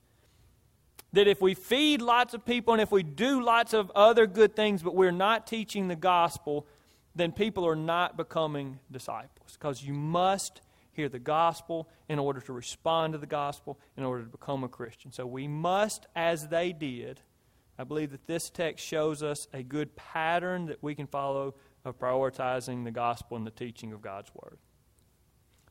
that 1.13 1.27
if 1.27 1.41
we 1.41 1.55
feed 1.55 2.03
lots 2.03 2.35
of 2.35 2.45
people 2.45 2.75
and 2.75 2.81
if 2.81 2.91
we 2.91 3.03
do 3.03 3.43
lots 3.43 3.73
of 3.73 3.91
other 3.95 4.27
good 4.27 4.55
things, 4.55 4.83
but 4.83 4.95
we're 4.95 5.13
not 5.13 5.47
teaching 5.47 5.89
the 5.89 5.97
gospel, 5.97 6.67
then 7.15 7.33
people 7.33 7.67
are 7.67 7.77
not 7.77 8.17
becoming 8.17 8.79
disciples. 8.91 9.53
Because 9.53 9.83
you 9.83 9.95
must 9.95 10.61
hear 10.93 11.09
the 11.09 11.19
gospel 11.19 11.89
in 12.09 12.19
order 12.19 12.41
to 12.41 12.53
respond 12.53 13.13
to 13.13 13.19
the 13.19 13.27
gospel, 13.27 13.79
in 13.97 14.03
order 14.05 14.25
to 14.25 14.29
become 14.31 14.65
a 14.65 14.69
Christian. 14.69 15.13
So 15.13 15.27
we 15.27 15.47
must, 15.47 16.07
as 16.17 16.49
they 16.49 16.73
did, 16.73 17.21
I 17.79 17.85
believe 17.85 18.11
that 18.13 18.27
this 18.27 18.49
text 18.49 18.85
shows 18.85 19.23
us 19.23 19.47
a 19.53 19.63
good 19.63 19.95
pattern 19.97 20.67
that 20.67 20.83
we 20.83 20.95
can 20.95 21.07
follow 21.07 21.55
of 21.85 21.99
prioritizing 21.99 22.85
the 22.85 22.91
gospel 22.91 23.37
and 23.37 23.47
the 23.47 23.51
teaching 23.51 23.93
of 23.93 24.01
God's 24.01 24.31
word. 24.35 24.59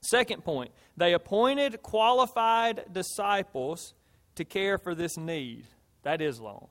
Second 0.01 0.43
point, 0.43 0.71
they 0.95 1.13
appointed 1.13 1.81
qualified 1.81 2.85
disciples 2.91 3.95
to 4.35 4.45
care 4.45 4.77
for 4.77 4.95
this 4.95 5.17
need. 5.17 5.65
That 6.03 6.21
is 6.21 6.39
long. 6.39 6.67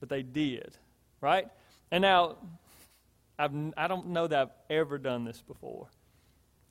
But 0.00 0.08
they 0.08 0.22
did, 0.22 0.76
right? 1.20 1.48
And 1.90 2.02
now, 2.02 2.36
I've, 3.38 3.52
I 3.76 3.88
don't 3.88 4.08
know 4.08 4.26
that 4.26 4.38
I've 4.38 4.76
ever 4.76 4.98
done 4.98 5.24
this 5.24 5.42
before. 5.42 5.88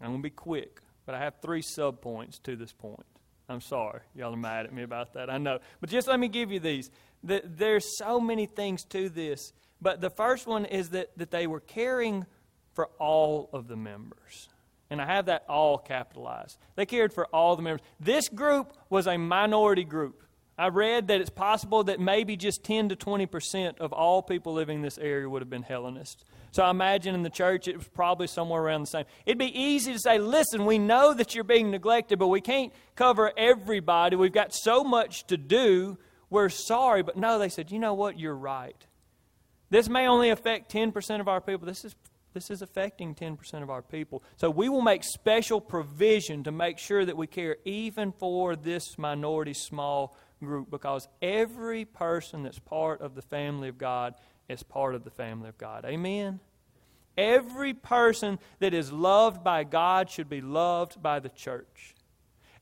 I'm 0.02 0.08
going 0.08 0.20
to 0.20 0.24
be 0.24 0.30
quick, 0.30 0.82
but 1.06 1.16
I 1.16 1.20
have 1.20 1.36
three 1.42 1.62
subpoints 1.62 2.42
to 2.44 2.56
this 2.56 2.74
point. 2.74 3.06
I'm 3.48 3.62
sorry. 3.62 4.02
Y'all 4.16 4.34
are 4.34 4.38
mad 4.38 4.66
at 4.66 4.74
me 4.74 4.84
about 4.84 5.14
that. 5.14 5.30
I 5.30 5.38
know. 5.38 5.60
But 5.80 5.90
just 5.90 6.08
let 6.08 6.20
me 6.20 6.28
give 6.28 6.52
you 6.52 6.60
these. 6.60 6.90
There's 7.24 7.98
so 7.98 8.20
many 8.20 8.46
things 8.48 8.84
to 8.86 9.10
this. 9.10 9.54
But 9.82 10.02
the 10.02 10.10
first 10.10 10.48
one 10.48 10.66
is 10.66 10.90
that, 10.90 11.16
that 11.18 11.32
they 11.32 11.48
were 11.48 11.60
caring 11.60 12.26
for 12.74 12.88
all 13.00 13.50
of 13.54 13.68
the 13.68 13.76
members. 13.76 14.50
And 14.90 15.02
I 15.02 15.06
have 15.06 15.26
that 15.26 15.46
all 15.50 15.78
capitalized. 15.78 16.58
They 16.76 16.86
cared 16.86 17.14
for 17.14 17.26
all 17.28 17.56
the 17.56 17.62
members. 17.62 17.82
This 18.00 18.30
group 18.30 18.74
was 18.90 19.08
a 19.08 19.18
minority 19.18 19.84
group. 19.84 20.22
I 20.58 20.70
read 20.70 21.10
that 21.10 21.20
it's 21.20 21.30
possible 21.30 21.84
that 21.86 22.00
maybe 22.00 22.38
just 22.38 22.64
10 22.64 22.90
to 22.90 22.96
20 22.96 23.26
percent 23.26 23.80
of 23.80 23.92
all 23.92 24.22
people 24.22 24.54
living 24.54 24.78
in 24.78 24.82
this 24.82 24.98
area 24.98 25.30
would 25.30 25.42
have 25.42 25.50
been 25.50 25.64
Hellenists. 25.64 26.24
So 26.52 26.64
I 26.64 26.70
imagine 26.70 27.14
in 27.14 27.24
the 27.24 27.30
church 27.30 27.68
it 27.68 27.76
was 27.76 27.88
probably 27.90 28.28
somewhere 28.28 28.62
around 28.62 28.82
the 28.82 28.88
same. 28.88 29.06
It'd 29.26 29.38
be 29.38 29.60
easy 29.60 29.92
to 29.92 30.00
say, 30.00 30.18
listen, 30.20 30.66
we 30.66 30.80
know 30.80 31.14
that 31.14 31.36
you're 31.36 31.44
being 31.44 31.70
neglected, 31.72 32.18
but 32.18 32.28
we 32.28 32.40
can't 32.40 32.72
cover 32.96 33.34
everybody. 33.36 34.16
We've 34.16 34.32
got 34.32 34.54
so 34.54 34.82
much 34.82 35.28
to 35.28 35.36
do. 35.36 35.98
We're 36.30 36.48
sorry. 36.48 37.04
But 37.04 37.18
no, 37.18 37.38
they 37.40 37.50
said, 37.50 37.72
you 37.72 37.80
know 37.80 37.94
what? 37.94 38.18
You're 38.18 38.38
right. 38.38 38.78
This 39.70 39.90
may 39.90 40.08
only 40.08 40.30
affect 40.30 40.72
10% 40.72 41.20
of 41.20 41.28
our 41.28 41.42
people. 41.42 41.68
This 41.68 41.84
is 41.84 41.94
This 42.36 42.52
is 42.52 42.62
affecting 42.62 43.16
10% 43.16 43.64
of 43.64 43.70
our 43.70 43.82
people. 43.82 44.22
So 44.36 44.50
we 44.50 44.68
will 44.68 44.82
make 44.82 45.06
special 45.06 45.62
provision 45.62 46.44
to 46.44 46.52
make 46.52 46.78
sure 46.78 47.06
that 47.06 47.16
we 47.16 47.28
care 47.28 47.56
even 47.64 48.12
for 48.12 48.58
this 48.58 48.98
minority 48.98 49.54
small 49.54 50.18
group 50.44 50.70
because 50.70 51.08
every 51.22 51.86
person 51.86 52.44
that's 52.44 52.60
part 52.60 53.00
of 53.00 53.16
the 53.16 53.22
family 53.22 53.70
of 53.70 53.78
God 53.78 54.16
is 54.50 54.64
part 54.64 54.96
of 54.96 55.06
the 55.06 55.12
family 55.12 55.48
of 55.48 55.58
God. 55.58 55.86
Amen? 55.86 56.42
Every 57.18 57.74
person 57.74 58.38
that 58.60 58.74
is 58.74 58.92
loved 58.92 59.42
by 59.42 59.64
God 59.64 60.10
should 60.10 60.28
be 60.28 60.42
loved 60.42 61.02
by 61.02 61.22
the 61.22 61.30
church. 61.30 61.96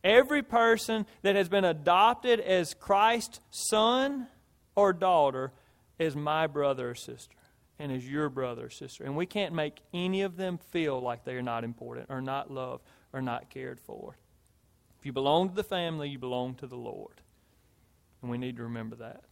Every 0.04 0.44
person 0.44 1.08
that 1.24 1.36
has 1.36 1.50
been 1.50 1.66
adopted 1.66 2.40
as 2.40 2.76
Christ's 2.76 3.40
son 3.50 4.28
or 4.76 4.94
daughter 4.94 5.52
is 5.98 6.16
my 6.16 6.46
brother 6.46 6.92
or 6.92 6.96
sister 6.96 7.38
and 7.84 7.92
is 7.92 8.10
your 8.10 8.30
brother 8.30 8.68
or 8.68 8.70
sister. 8.70 9.04
And 9.04 9.14
we 9.18 9.26
can't 9.26 9.54
make 9.54 9.82
any 9.94 10.22
of 10.22 10.38
them 10.38 10.58
feel 10.58 11.02
like 11.02 11.26
they 11.26 11.36
are 11.36 11.42
not 11.42 11.66
important 11.66 12.08
or 12.10 12.22
not 12.22 12.50
loved 12.50 12.86
or 13.12 13.22
not 13.22 13.50
cared 13.50 13.82
for. 13.82 14.16
If 14.98 15.06
you 15.06 15.12
belong 15.12 15.50
to 15.50 15.56
the 15.56 15.66
family, 15.66 16.08
you 16.08 16.18
belong 16.18 16.56
to 16.56 16.68
the 16.68 16.78
Lord. 16.78 17.20
And 18.22 18.32
we 18.32 18.38
need 18.38 18.56
to 18.56 18.64
remember 18.64 18.96
that. 18.96 19.26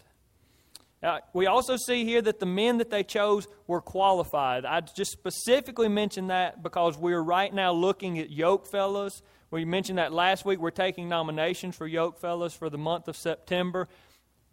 Now, 1.02 1.20
we 1.34 1.48
also 1.48 1.78
see 1.78 2.04
here 2.04 2.22
that 2.22 2.42
the 2.42 2.46
men 2.46 2.80
that 2.80 2.90
they 2.90 3.04
chose 3.04 3.48
were 3.68 3.80
qualified. 3.80 4.66
I 4.66 4.82
just 4.82 5.12
specifically 5.12 5.88
mentioned 5.88 6.30
that 6.30 6.62
because 6.62 6.98
we're 6.98 7.24
right 7.24 7.54
now 7.54 7.72
looking 7.72 8.20
at 8.20 8.30
yoke 8.30 8.68
fellows. 8.68 9.22
We 9.50 9.64
mentioned 9.64 9.98
that 9.98 10.12
last 10.12 10.44
week. 10.44 10.60
We're 10.60 10.72
taking 10.72 11.08
nominations 11.08 11.78
for 11.78 11.88
yoke 11.88 12.20
fellows 12.20 12.54
for 12.54 12.70
the 12.70 12.78
month 12.78 13.08
of 13.08 13.16
September. 13.16 13.88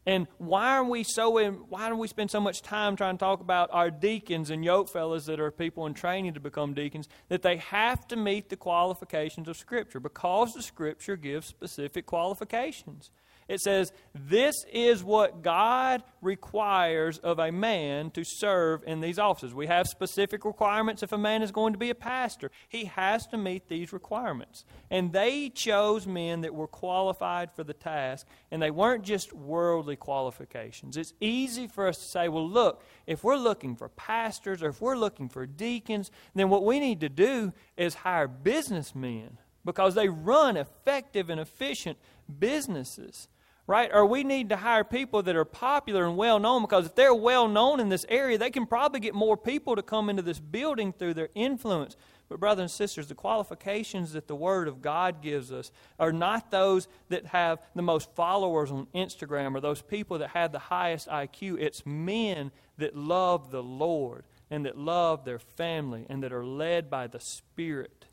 And 0.08 0.26
why 0.38 0.74
are 0.74 0.84
we 0.84 1.02
so 1.02 1.36
in, 1.36 1.52
why 1.68 1.90
do 1.90 1.94
we 1.94 2.08
spend 2.08 2.30
so 2.30 2.40
much 2.40 2.62
time 2.62 2.96
trying 2.96 3.16
to 3.16 3.18
talk 3.18 3.42
about 3.42 3.68
our 3.74 3.90
deacons 3.90 4.48
and 4.48 4.64
yoke 4.64 4.88
fellows 4.88 5.26
that 5.26 5.38
are 5.38 5.50
people 5.50 5.84
in 5.84 5.92
training 5.92 6.32
to 6.32 6.40
become 6.40 6.72
deacons 6.72 7.10
that 7.28 7.42
they 7.42 7.58
have 7.58 8.08
to 8.08 8.16
meet 8.16 8.48
the 8.48 8.56
qualifications 8.56 9.48
of 9.48 9.58
Scripture 9.58 10.00
because 10.00 10.54
the 10.54 10.62
Scripture 10.62 11.14
gives 11.14 11.46
specific 11.46 12.06
qualifications. 12.06 13.10
It 13.48 13.62
says, 13.62 13.92
This 14.14 14.54
is 14.70 15.02
what 15.02 15.42
God 15.42 16.02
requires 16.20 17.18
of 17.18 17.38
a 17.38 17.50
man 17.50 18.10
to 18.10 18.22
serve 18.22 18.82
in 18.86 19.00
these 19.00 19.18
offices. 19.18 19.54
We 19.54 19.66
have 19.68 19.88
specific 19.88 20.44
requirements 20.44 21.02
if 21.02 21.12
a 21.12 21.18
man 21.18 21.42
is 21.42 21.50
going 21.50 21.72
to 21.72 21.78
be 21.78 21.88
a 21.88 21.94
pastor. 21.94 22.50
He 22.68 22.84
has 22.84 23.26
to 23.28 23.38
meet 23.38 23.68
these 23.68 23.92
requirements. 23.92 24.66
And 24.90 25.12
they 25.12 25.48
chose 25.48 26.06
men 26.06 26.42
that 26.42 26.54
were 26.54 26.66
qualified 26.66 27.50
for 27.52 27.64
the 27.64 27.72
task, 27.72 28.26
and 28.50 28.60
they 28.60 28.70
weren't 28.70 29.02
just 29.02 29.32
worldly 29.32 29.96
qualifications. 29.96 30.98
It's 30.98 31.14
easy 31.18 31.66
for 31.66 31.88
us 31.88 31.96
to 31.96 32.04
say, 32.04 32.28
Well, 32.28 32.48
look, 32.48 32.84
if 33.06 33.24
we're 33.24 33.36
looking 33.36 33.76
for 33.76 33.88
pastors 33.88 34.62
or 34.62 34.68
if 34.68 34.82
we're 34.82 34.96
looking 34.96 35.30
for 35.30 35.46
deacons, 35.46 36.10
then 36.34 36.50
what 36.50 36.64
we 36.64 36.80
need 36.80 37.00
to 37.00 37.08
do 37.08 37.54
is 37.78 37.94
hire 37.94 38.28
businessmen 38.28 39.38
because 39.64 39.94
they 39.94 40.08
run 40.08 40.58
effective 40.58 41.30
and 41.30 41.40
efficient 41.40 41.98
businesses 42.38 43.28
right? 43.68 43.90
Or 43.92 44.06
we 44.06 44.24
need 44.24 44.48
to 44.48 44.56
hire 44.56 44.82
people 44.82 45.22
that 45.22 45.36
are 45.36 45.44
popular 45.44 46.06
and 46.06 46.16
well 46.16 46.40
known 46.40 46.62
because 46.62 46.86
if 46.86 46.94
they're 46.94 47.14
well 47.14 47.46
known 47.46 47.80
in 47.80 47.90
this 47.90 48.06
area, 48.08 48.38
they 48.38 48.50
can 48.50 48.66
probably 48.66 48.98
get 48.98 49.14
more 49.14 49.36
people 49.36 49.76
to 49.76 49.82
come 49.82 50.08
into 50.08 50.22
this 50.22 50.40
building 50.40 50.92
through 50.92 51.14
their 51.14 51.28
influence. 51.34 51.94
But, 52.30 52.40
brothers 52.40 52.62
and 52.62 52.70
sisters, 52.70 53.08
the 53.08 53.14
qualifications 53.14 54.12
that 54.12 54.26
the 54.26 54.34
Word 54.34 54.68
of 54.68 54.82
God 54.82 55.22
gives 55.22 55.52
us 55.52 55.70
are 55.98 56.12
not 56.12 56.50
those 56.50 56.88
that 57.10 57.26
have 57.26 57.60
the 57.74 57.82
most 57.82 58.10
followers 58.14 58.70
on 58.70 58.86
Instagram 58.94 59.54
or 59.54 59.60
those 59.60 59.82
people 59.82 60.18
that 60.18 60.30
have 60.30 60.50
the 60.50 60.58
highest 60.58 61.08
IQ. 61.08 61.60
It's 61.60 61.84
men 61.86 62.50
that 62.78 62.96
love 62.96 63.50
the 63.50 63.62
Lord 63.62 64.24
and 64.50 64.64
that 64.64 64.78
love 64.78 65.26
their 65.26 65.38
family 65.38 66.06
and 66.08 66.22
that 66.22 66.32
are 66.32 66.44
led 66.44 66.88
by 66.90 67.06
the 67.06 67.20
Spirit. 67.20 68.06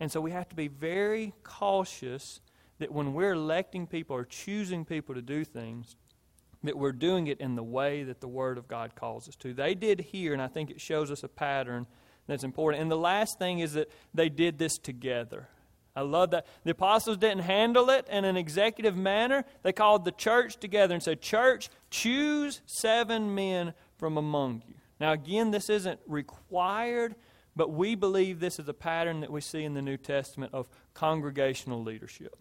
And 0.00 0.10
so 0.10 0.22
we 0.22 0.30
have 0.30 0.48
to 0.50 0.56
be 0.56 0.68
very 0.68 1.34
cautious 1.42 2.40
that 2.78 2.92
when 2.92 3.14
we're 3.14 3.32
electing 3.32 3.86
people 3.86 4.16
or 4.16 4.24
choosing 4.24 4.84
people 4.84 5.14
to 5.14 5.22
do 5.22 5.44
things, 5.44 5.96
that 6.62 6.76
we're 6.76 6.92
doing 6.92 7.26
it 7.26 7.40
in 7.40 7.54
the 7.54 7.62
way 7.62 8.02
that 8.02 8.20
the 8.20 8.28
Word 8.28 8.58
of 8.58 8.68
God 8.68 8.94
calls 8.94 9.28
us 9.28 9.36
to. 9.36 9.54
They 9.54 9.74
did 9.74 10.00
here, 10.00 10.32
and 10.32 10.42
I 10.42 10.48
think 10.48 10.70
it 10.70 10.80
shows 10.80 11.10
us 11.10 11.22
a 11.22 11.28
pattern 11.28 11.86
that's 12.26 12.44
important. 12.44 12.82
And 12.82 12.90
the 12.90 12.96
last 12.96 13.38
thing 13.38 13.60
is 13.60 13.74
that 13.74 13.90
they 14.12 14.28
did 14.28 14.58
this 14.58 14.78
together. 14.78 15.48
I 15.94 16.02
love 16.02 16.30
that. 16.32 16.46
The 16.64 16.72
apostles 16.72 17.16
didn't 17.16 17.40
handle 17.44 17.88
it 17.88 18.06
in 18.10 18.24
an 18.24 18.36
executive 18.36 18.96
manner. 18.96 19.44
They 19.62 19.72
called 19.72 20.04
the 20.04 20.12
church 20.12 20.58
together 20.58 20.92
and 20.92 21.02
said, 21.02 21.22
Church, 21.22 21.70
choose 21.90 22.60
seven 22.66 23.34
men 23.34 23.72
from 23.96 24.18
among 24.18 24.62
you. 24.68 24.74
Now, 25.00 25.12
again, 25.12 25.50
this 25.50 25.70
isn't 25.70 26.00
required, 26.06 27.14
but 27.54 27.70
we 27.70 27.94
believe 27.94 28.40
this 28.40 28.58
is 28.58 28.68
a 28.68 28.74
pattern 28.74 29.20
that 29.20 29.30
we 29.30 29.40
see 29.40 29.64
in 29.64 29.72
the 29.72 29.82
New 29.82 29.96
Testament 29.96 30.52
of 30.52 30.68
congregational 30.92 31.82
leadership. 31.82 32.36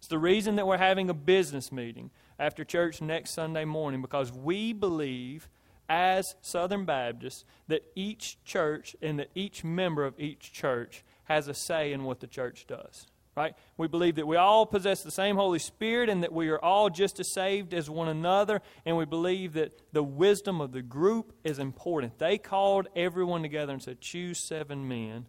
It's 0.00 0.08
the 0.08 0.18
reason 0.18 0.56
that 0.56 0.66
we're 0.66 0.78
having 0.78 1.10
a 1.10 1.14
business 1.14 1.70
meeting 1.70 2.10
after 2.38 2.64
church 2.64 3.02
next 3.02 3.32
Sunday 3.32 3.66
morning 3.66 4.00
because 4.00 4.32
we 4.32 4.72
believe 4.72 5.50
as 5.90 6.36
Southern 6.40 6.86
Baptists 6.86 7.44
that 7.68 7.82
each 7.94 8.42
church 8.42 8.96
and 9.02 9.18
that 9.18 9.28
each 9.34 9.62
member 9.62 10.06
of 10.06 10.18
each 10.18 10.54
church 10.54 11.04
has 11.24 11.48
a 11.48 11.54
say 11.54 11.92
in 11.92 12.04
what 12.04 12.20
the 12.20 12.26
church 12.26 12.66
does. 12.66 13.08
Right? 13.36 13.52
We 13.76 13.88
believe 13.88 14.14
that 14.14 14.26
we 14.26 14.36
all 14.36 14.64
possess 14.64 15.02
the 15.02 15.10
same 15.10 15.36
Holy 15.36 15.58
Spirit 15.58 16.08
and 16.08 16.22
that 16.22 16.32
we 16.32 16.48
are 16.48 16.58
all 16.58 16.88
just 16.88 17.20
as 17.20 17.30
saved 17.30 17.74
as 17.74 17.90
one 17.90 18.08
another, 18.08 18.62
and 18.86 18.96
we 18.96 19.04
believe 19.04 19.52
that 19.52 19.78
the 19.92 20.02
wisdom 20.02 20.62
of 20.62 20.72
the 20.72 20.82
group 20.82 21.34
is 21.44 21.58
important. 21.58 22.18
They 22.18 22.38
called 22.38 22.88
everyone 22.96 23.42
together 23.42 23.74
and 23.74 23.82
said, 23.82 24.00
Choose 24.00 24.38
seven 24.38 24.88
men, 24.88 25.26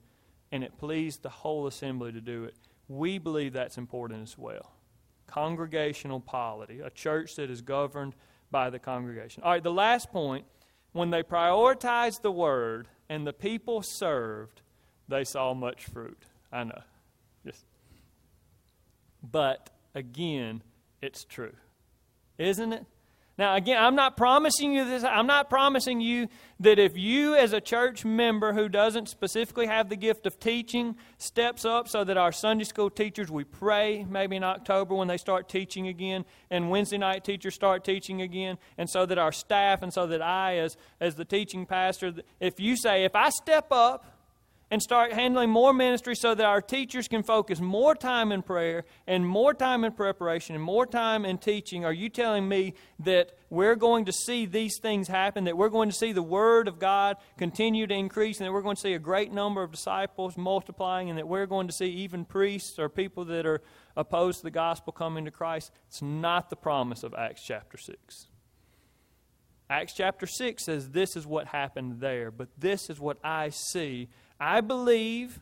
and 0.49 0.63
it 0.63 0.77
pleased 0.77 1.23
the 1.23 1.29
whole 1.29 1.67
assembly 1.67 2.13
to 2.13 2.21
do 2.21 2.45
it 2.45 2.55
we 2.91 3.17
believe 3.17 3.53
that's 3.53 3.77
important 3.77 4.21
as 4.21 4.37
well. 4.37 4.73
Congregational 5.27 6.19
polity, 6.19 6.81
a 6.81 6.89
church 6.89 7.35
that 7.35 7.49
is 7.49 7.61
governed 7.61 8.15
by 8.51 8.69
the 8.69 8.79
congregation. 8.79 9.43
All 9.43 9.51
right, 9.51 9.63
the 9.63 9.71
last 9.71 10.11
point 10.11 10.45
when 10.91 11.09
they 11.09 11.23
prioritized 11.23 12.21
the 12.21 12.31
word 12.31 12.89
and 13.07 13.25
the 13.25 13.31
people 13.31 13.81
served, 13.81 14.61
they 15.07 15.23
saw 15.23 15.53
much 15.53 15.85
fruit. 15.85 16.25
I 16.51 16.65
know. 16.65 16.81
Yes. 17.45 17.63
but 19.23 19.69
again, 19.95 20.61
it's 21.01 21.23
true. 21.23 21.53
Isn't 22.37 22.73
it? 22.73 22.85
Now, 23.37 23.55
again, 23.55 23.81
I'm 23.81 23.95
not 23.95 24.17
promising 24.17 24.73
you 24.73 24.85
this. 24.85 25.03
I'm 25.03 25.25
not 25.25 25.49
promising 25.49 26.01
you 26.01 26.27
that 26.59 26.77
if 26.77 26.97
you, 26.97 27.33
as 27.33 27.53
a 27.53 27.61
church 27.61 28.03
member 28.03 28.53
who 28.53 28.67
doesn't 28.67 29.07
specifically 29.07 29.67
have 29.67 29.89
the 29.89 29.95
gift 29.95 30.25
of 30.25 30.39
teaching, 30.39 30.95
steps 31.17 31.63
up 31.65 31.87
so 31.87 32.03
that 32.03 32.17
our 32.17 32.31
Sunday 32.31 32.65
school 32.65 32.89
teachers, 32.89 33.31
we 33.31 33.43
pray 33.43 34.05
maybe 34.07 34.35
in 34.35 34.43
October 34.43 34.95
when 34.95 35.07
they 35.07 35.17
start 35.17 35.47
teaching 35.49 35.87
again, 35.87 36.25
and 36.49 36.69
Wednesday 36.69 36.97
night 36.97 37.23
teachers 37.23 37.55
start 37.55 37.83
teaching 37.83 38.21
again, 38.21 38.57
and 38.77 38.89
so 38.89 39.05
that 39.05 39.17
our 39.17 39.31
staff, 39.31 39.81
and 39.81 39.93
so 39.93 40.05
that 40.07 40.21
I, 40.21 40.57
as, 40.57 40.77
as 40.99 41.15
the 41.15 41.25
teaching 41.25 41.65
pastor, 41.65 42.13
if 42.39 42.59
you 42.59 42.75
say, 42.75 43.05
if 43.05 43.15
I 43.15 43.29
step 43.29 43.67
up, 43.71 44.10
and 44.71 44.81
start 44.81 45.11
handling 45.11 45.49
more 45.49 45.73
ministry 45.73 46.15
so 46.15 46.33
that 46.33 46.45
our 46.45 46.61
teachers 46.61 47.09
can 47.09 47.23
focus 47.23 47.59
more 47.59 47.93
time 47.93 48.31
in 48.31 48.41
prayer 48.41 48.85
and 49.05 49.27
more 49.27 49.53
time 49.53 49.83
in 49.83 49.91
preparation 49.91 50.55
and 50.55 50.63
more 50.63 50.85
time 50.85 51.25
in 51.25 51.37
teaching? 51.37 51.83
Are 51.83 51.91
you 51.91 52.07
telling 52.07 52.47
me 52.47 52.73
that 52.99 53.33
we're 53.49 53.75
going 53.75 54.05
to 54.05 54.13
see 54.13 54.45
these 54.45 54.79
things 54.81 55.09
happen, 55.09 55.43
that 55.43 55.57
we're 55.57 55.67
going 55.67 55.89
to 55.89 55.95
see 55.95 56.13
the 56.13 56.23
Word 56.23 56.69
of 56.69 56.79
God 56.79 57.17
continue 57.37 57.85
to 57.85 57.93
increase, 57.93 58.39
and 58.39 58.47
that 58.47 58.53
we're 58.53 58.61
going 58.61 58.77
to 58.77 58.81
see 58.81 58.93
a 58.93 58.99
great 58.99 59.33
number 59.33 59.61
of 59.61 59.71
disciples 59.71 60.37
multiplying, 60.37 61.09
and 61.09 61.19
that 61.19 61.27
we're 61.27 61.45
going 61.45 61.67
to 61.67 61.73
see 61.73 61.87
even 61.87 62.23
priests 62.23 62.79
or 62.79 62.87
people 62.87 63.25
that 63.25 63.45
are 63.45 63.61
opposed 63.97 64.37
to 64.37 64.43
the 64.43 64.51
gospel 64.51 64.93
coming 64.93 65.25
to 65.25 65.31
Christ? 65.31 65.73
It's 65.89 66.01
not 66.01 66.49
the 66.49 66.55
promise 66.55 67.03
of 67.03 67.13
Acts 67.13 67.43
chapter 67.45 67.77
6. 67.77 68.27
Acts 69.69 69.93
chapter 69.93 70.25
6 70.25 70.65
says 70.65 70.89
this 70.89 71.15
is 71.15 71.25
what 71.25 71.47
happened 71.47 72.01
there, 72.01 72.29
but 72.29 72.49
this 72.57 72.89
is 72.89 72.99
what 72.99 73.17
I 73.23 73.49
see 73.49 74.09
I 74.41 74.61
believe 74.61 75.39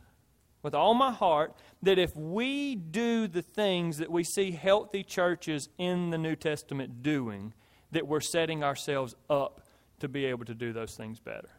with 0.61 0.75
all 0.75 0.93
my 0.93 1.13
heart 1.13 1.55
that 1.81 1.97
if 1.97 2.15
we 2.17 2.75
do 2.75 3.27
the 3.27 3.41
things 3.41 3.97
that 3.99 4.11
we 4.11 4.25
see 4.25 4.51
healthy 4.51 5.03
churches 5.03 5.69
in 5.77 6.09
the 6.09 6.17
New 6.17 6.35
Testament 6.35 7.01
doing, 7.01 7.53
that 7.91 8.05
we're 8.05 8.19
setting 8.19 8.61
ourselves 8.61 9.15
up 9.29 9.61
to 10.01 10.09
be 10.09 10.25
able 10.25 10.43
to 10.45 10.53
do 10.53 10.73
those 10.73 10.95
things 10.95 11.19
better. 11.19 11.49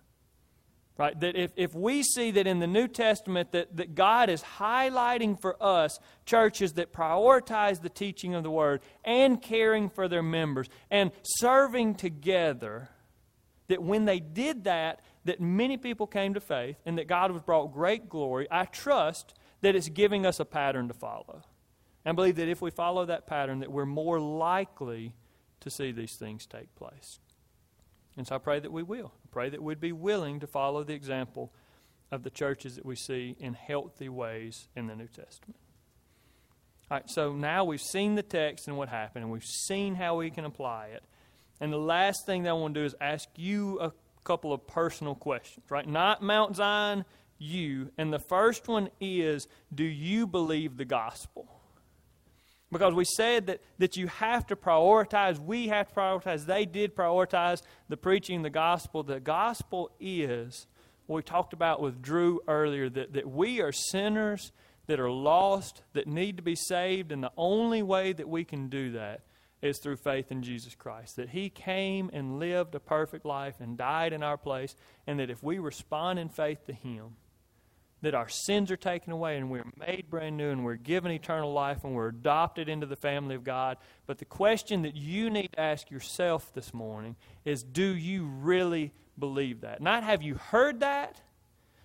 Right? 0.99 1.19
That 1.19 1.35
if, 1.35 1.53
if 1.57 1.75
we 1.75 2.03
see 2.03 2.31
that 2.33 2.47
in 2.47 2.59
the 2.59 2.67
New 2.67 2.87
Testament 2.87 3.53
that, 3.53 3.75
that 3.79 3.95
God 3.95 4.29
is 4.29 4.43
highlighting 4.59 5.41
for 5.41 5.57
us 5.63 5.99
churches 6.27 6.75
that 6.75 6.93
prioritize 6.93 7.81
the 7.81 7.89
teaching 7.89 8.35
of 8.35 8.43
the 8.43 8.51
Word 8.51 8.83
and 9.03 9.41
caring 9.41 9.89
for 9.89 10.09
their 10.09 10.23
members 10.23 10.69
and 10.91 11.11
serving 11.23 11.95
together, 11.95 12.91
that 13.71 13.83
when 13.83 14.05
they 14.05 14.21
did 14.21 14.65
that, 14.65 15.01
that 15.25 15.41
many 15.41 15.77
people 15.77 16.07
came 16.07 16.35
to 16.35 16.41
faith 16.41 16.77
and 16.85 16.99
that 16.99 17.07
God 17.07 17.31
was 17.31 17.41
brought 17.43 17.73
great 17.73 18.09
glory, 18.09 18.47
I 18.51 18.65
trust 18.65 19.35
that 19.61 19.77
it's 19.77 19.89
giving 19.89 20.27
us 20.27 20.41
a 20.41 20.45
pattern 20.45 20.89
to 20.89 20.95
follow. 20.95 21.43
And 22.05 22.17
believe 22.17 22.37
that 22.37 22.49
if 22.49 22.61
we 22.61 22.71
follow 22.71 23.05
that 23.07 23.27
pattern, 23.27 23.61
that 23.61 23.71
we're 23.71 23.87
more 23.87 24.19
likely 24.19 25.15
to 25.61 25.71
see 25.71 25.93
these 25.93 26.17
things 26.17 26.47
take 26.47 26.75
place. 26.75 27.21
And 28.17 28.27
so 28.27 28.35
I 28.35 28.39
pray 28.39 28.59
that 28.59 28.73
we 28.73 28.83
will. 28.83 29.13
I 29.25 29.29
pray 29.31 29.49
that 29.51 29.63
we'd 29.63 29.81
be 29.81 29.93
willing 29.93 30.41
to 30.41 30.47
follow 30.47 30.83
the 30.83 30.95
example 30.95 31.53
of 32.11 32.23
the 32.25 32.31
churches 32.31 32.77
that 32.77 32.85
we 32.85 32.97
see 32.97 33.37
in 33.39 33.55
healthy 33.55 34.09
ways 34.09 34.69
in 34.75 34.89
the 34.89 34.97
New 34.97 35.07
Testament. 35.07 35.61
All 36.91 36.97
right, 36.97 37.09
so 37.09 37.35
now 37.35 37.65
we've 37.65 37.81
seen 37.81 38.17
the 38.17 38.23
text 38.23 38.67
and 38.67 38.77
what 38.77 38.89
happened, 38.89 39.23
and 39.23 39.33
we've 39.33 39.45
seen 39.45 39.95
how 39.95 40.17
we 40.17 40.31
can 40.31 40.45
apply 40.45 40.89
it. 40.89 41.05
And 41.61 41.73
the 41.73 41.79
last 41.79 42.25
thing 42.25 42.45
that 42.45 42.51
I 42.51 42.55
want 42.55 42.75
to 42.75 42.81
do 42.81 42.87
is 42.87 42.95
ask 43.01 43.29
you 43.37 43.79
a 43.81 43.93
couple 44.25 44.53
of 44.53 44.67
personal 44.67 45.15
questions, 45.15 45.67
right? 45.71 45.87
Not 45.87 46.23
Mount 46.23 46.57
Zion, 46.57 47.05
you. 47.39 47.91
And 47.99 48.13
the 48.13 48.19
first 48.19 48.69
one 48.69 48.89
is 49.01 49.47
Do 49.75 49.85
you 49.85 50.27
believe 50.27 50.77
the 50.77 50.85
gospel? 50.85 51.49
Because 52.73 52.95
we 52.95 53.05
said 53.05 53.49
that, 53.49 53.61
that 53.79 53.97
you 53.97 54.07
have 54.07 54.47
to 54.47 54.57
prioritize, 54.57 55.41
we 55.41 55.69
have 55.69 55.89
to 55.89 55.95
prioritize, 55.95 56.47
they 56.47 56.65
did 56.65 56.95
prioritize 56.95 57.63
the 57.89 57.97
preaching 57.97 58.43
the 58.43 58.51
gospel. 58.51 59.03
The 59.03 59.19
gospel 59.19 59.91
is 59.99 60.67
what 61.07 61.17
we 61.17 61.23
talked 61.23 61.53
about 61.53 61.83
with 61.83 62.01
Drew 62.01 62.41
earlier 62.47 62.89
that, 62.89 63.15
that 63.15 63.29
we 63.29 63.61
are 63.61 63.73
sinners 63.73 64.53
that 64.87 65.01
are 65.01 65.11
lost, 65.11 65.83
that 65.95 66.07
need 66.07 66.37
to 66.37 66.45
be 66.45 66.55
saved, 66.55 67.11
and 67.11 67.25
the 67.25 67.33
only 67.37 67.83
way 67.83 68.13
that 68.13 68.29
we 68.29 68.45
can 68.45 68.69
do 68.69 68.93
that 68.93 69.23
is 69.63 69.79
through 69.79 69.97
faith 69.97 70.31
in 70.31 70.43
Jesus 70.43 70.75
Christ. 70.75 71.17
That 71.17 71.31
He 71.31 71.51
came 71.51 72.11
and 72.13 72.39
lived 72.39 72.75
a 72.75 72.81
perfect 72.81 73.25
life 73.25 73.57
and 73.61 73.77
died 73.77 74.13
in 74.13 74.23
our 74.23 74.37
place, 74.37 74.75
and 75.07 75.19
that 75.21 75.31
if 75.31 75.43
we 75.43 75.59
respond 75.59 76.19
in 76.19 76.29
faith 76.29 76.65
to 76.67 76.73
Him, 76.73 77.17
that 78.03 78.15
our 78.15 78.29
sins 78.29 78.71
are 78.71 78.77
taken 78.77 79.13
away 79.13 79.37
and 79.37 79.51
we're 79.51 79.71
made 79.79 80.09
brand 80.09 80.37
new 80.37 80.51
and 80.51 80.65
we're 80.65 80.77
given 80.77 81.13
eternal 81.13 81.53
life 81.53 81.85
and 81.85 81.95
we're 81.95 82.09
adopted 82.09 82.69
into 82.69 82.87
the 82.87 82.97
family 82.97 83.35
of 83.35 83.45
God. 83.45 83.77
But 84.07 84.19
the 84.19 84.25
question 84.25 84.83
that 84.83 84.97
you 84.97 85.29
need 85.29 85.53
to 85.53 85.61
ask 85.61 85.91
yourself 85.91 86.53
this 86.55 86.73
morning 86.73 87.17
is 87.45 87.63
do 87.63 87.95
you 87.95 88.25
really 88.25 88.93
believe 89.19 89.61
that? 89.61 89.83
Not 89.83 90.03
have 90.03 90.23
you 90.23 90.37
heard 90.37 90.81
that, 90.81 91.21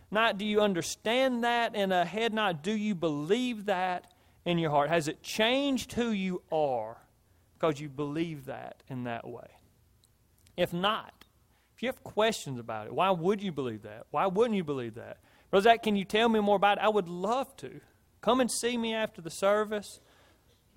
not 0.10 0.38
do 0.38 0.46
you 0.46 0.62
understand 0.62 1.44
that 1.44 1.76
in 1.76 1.92
a 1.92 2.06
head, 2.06 2.34
not 2.34 2.64
do 2.64 2.72
you 2.72 2.96
believe 2.96 3.66
that 3.66 4.14
in 4.46 4.58
your 4.58 4.70
heart. 4.70 4.90
Has 4.90 5.08
it 5.08 5.22
changed 5.22 5.94
who 5.94 6.12
you 6.12 6.42
are 6.52 6.98
because 7.58 7.80
you 7.80 7.90
believe 7.90 8.46
that 8.46 8.84
in 8.88 9.06
that 9.06 9.28
way? 9.28 9.48
If 10.58 10.74
not, 10.74 11.26
if 11.76 11.84
you 11.84 11.90
have 11.90 12.04
questions 12.04 12.60
about 12.60 12.88
it, 12.88 12.94
why 12.94 13.10
would 13.10 13.42
you 13.42 13.52
believe 13.52 13.82
that? 13.84 14.06
Why 14.12 14.28
wouldn't 14.28 14.56
you 14.56 14.64
believe 14.64 14.96
that? 14.96 15.18
Brother 15.52 15.64
Zach, 15.64 15.84
can 15.84 15.96
you 15.96 16.06
tell 16.06 16.30
me 16.30 16.40
more 16.40 16.56
about 16.56 16.78
it? 16.78 16.84
I 16.84 16.90
would 16.90 17.10
love 17.10 17.56
to. 17.58 17.82
Come 18.22 18.40
and 18.40 18.50
see 18.50 18.78
me 18.78 18.94
after 18.94 19.22
the 19.22 19.30
service. 19.30 20.00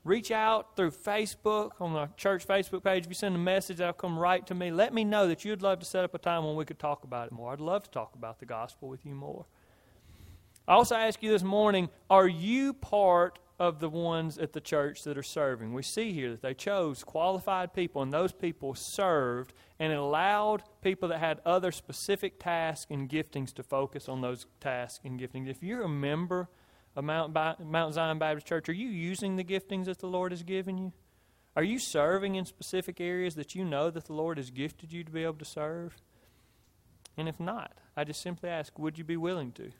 Reach 0.05 0.31
out 0.31 0.77
through 0.77 0.91
Facebook 0.91 1.73
on 1.81 1.93
the 1.93 2.09
church 2.17 2.47
Facebook 2.47 2.83
page. 2.83 3.05
If 3.05 3.11
you 3.11 3.14
send 3.14 3.35
a 3.35 3.38
message, 3.38 3.79
that'll 3.79 3.93
come 3.93 4.19
right 4.19 4.47
to 4.47 4.55
me. 4.55 4.71
Let 4.71 4.93
me 4.93 5.05
know 5.05 5.29
that 5.29 5.45
you'd 5.45 5.62
love 5.62 5.81
to 5.81 5.85
set 5.85 6.05
up 6.05 6.14
a 6.14 6.19
time 6.19 6.45
when 6.45 6.57
we 6.57 6.64
could 6.64 6.79
talk 6.79 7.05
about 7.05 7.27
it 7.27 7.33
more. 7.33 7.53
I'd 7.53 7.61
love 7.61 7.85
to 7.85 7.91
talk 7.91 8.14
about 8.14 8.38
the 8.38 8.47
gospel 8.47 8.88
with 8.88 9.05
you 9.05 9.14
more. 9.14 9.47
I 10.67 10.75
also 10.75 10.95
ask 10.95 11.23
you 11.23 11.31
this 11.31 11.43
morning 11.43 11.88
are 12.11 12.29
you 12.29 12.75
part 12.75 13.38
of 13.59 13.81
the 13.81 13.88
ones 13.88 14.38
at 14.38 14.53
the 14.53 14.61
church 14.61 15.03
that 15.03 15.18
are 15.18 15.23
serving? 15.23 15.73
We 15.73 15.83
see 15.83 16.12
here 16.12 16.31
that 16.31 16.42
they 16.42 16.55
chose 16.55 17.03
qualified 17.03 17.75
people, 17.75 18.03
and 18.03 18.12
those 18.12 18.33
people 18.33 18.75
served, 18.75 19.53
and 19.79 19.92
allowed 19.92 20.62
people 20.83 21.09
that 21.09 21.18
had 21.18 21.40
other 21.44 21.73
specific 21.73 22.38
tasks 22.38 22.87
and 22.90 23.09
giftings 23.09 23.53
to 23.55 23.62
focus 23.62 24.09
on 24.09 24.21
those 24.21 24.47
tasks 24.61 25.01
and 25.05 25.18
giftings. 25.18 25.49
If 25.49 25.62
you're 25.62 25.83
a 25.83 25.88
member 25.88 26.49
of 26.94 27.05
Mount, 27.05 27.33
Mount 27.33 27.94
Zion 27.94 28.18
Baptist 28.18 28.47
Church, 28.47 28.68
are 28.68 28.73
you 28.75 28.88
using 28.88 29.37
the 29.37 29.44
giftings 29.44 29.87
that 29.87 29.99
the 29.99 30.07
Lord 30.07 30.33
has 30.33 30.42
given 30.42 30.79
you? 30.79 30.92
Are 31.57 31.64
you 31.64 31.81
serving 31.81 32.37
in 32.37 32.44
specific 32.44 33.01
areas 33.01 33.35
that 33.35 33.57
you 33.57 33.64
know 33.64 33.90
that 33.90 34.05
the 34.05 34.12
Lord 34.12 34.37
has 34.37 34.51
gifted 34.51 34.92
you 34.92 35.03
to 35.03 35.11
be 35.11 35.25
able 35.25 35.35
to 35.35 35.44
serve? 35.44 35.97
And 37.16 37.29
if 37.29 37.40
not, 37.40 37.73
I 37.97 38.05
just 38.05 38.23
simply 38.23 38.49
ask, 38.49 38.79
would 38.79 38.97
you 38.97 39.03
be 39.03 39.16
willing 39.16 39.51
to? 39.53 39.73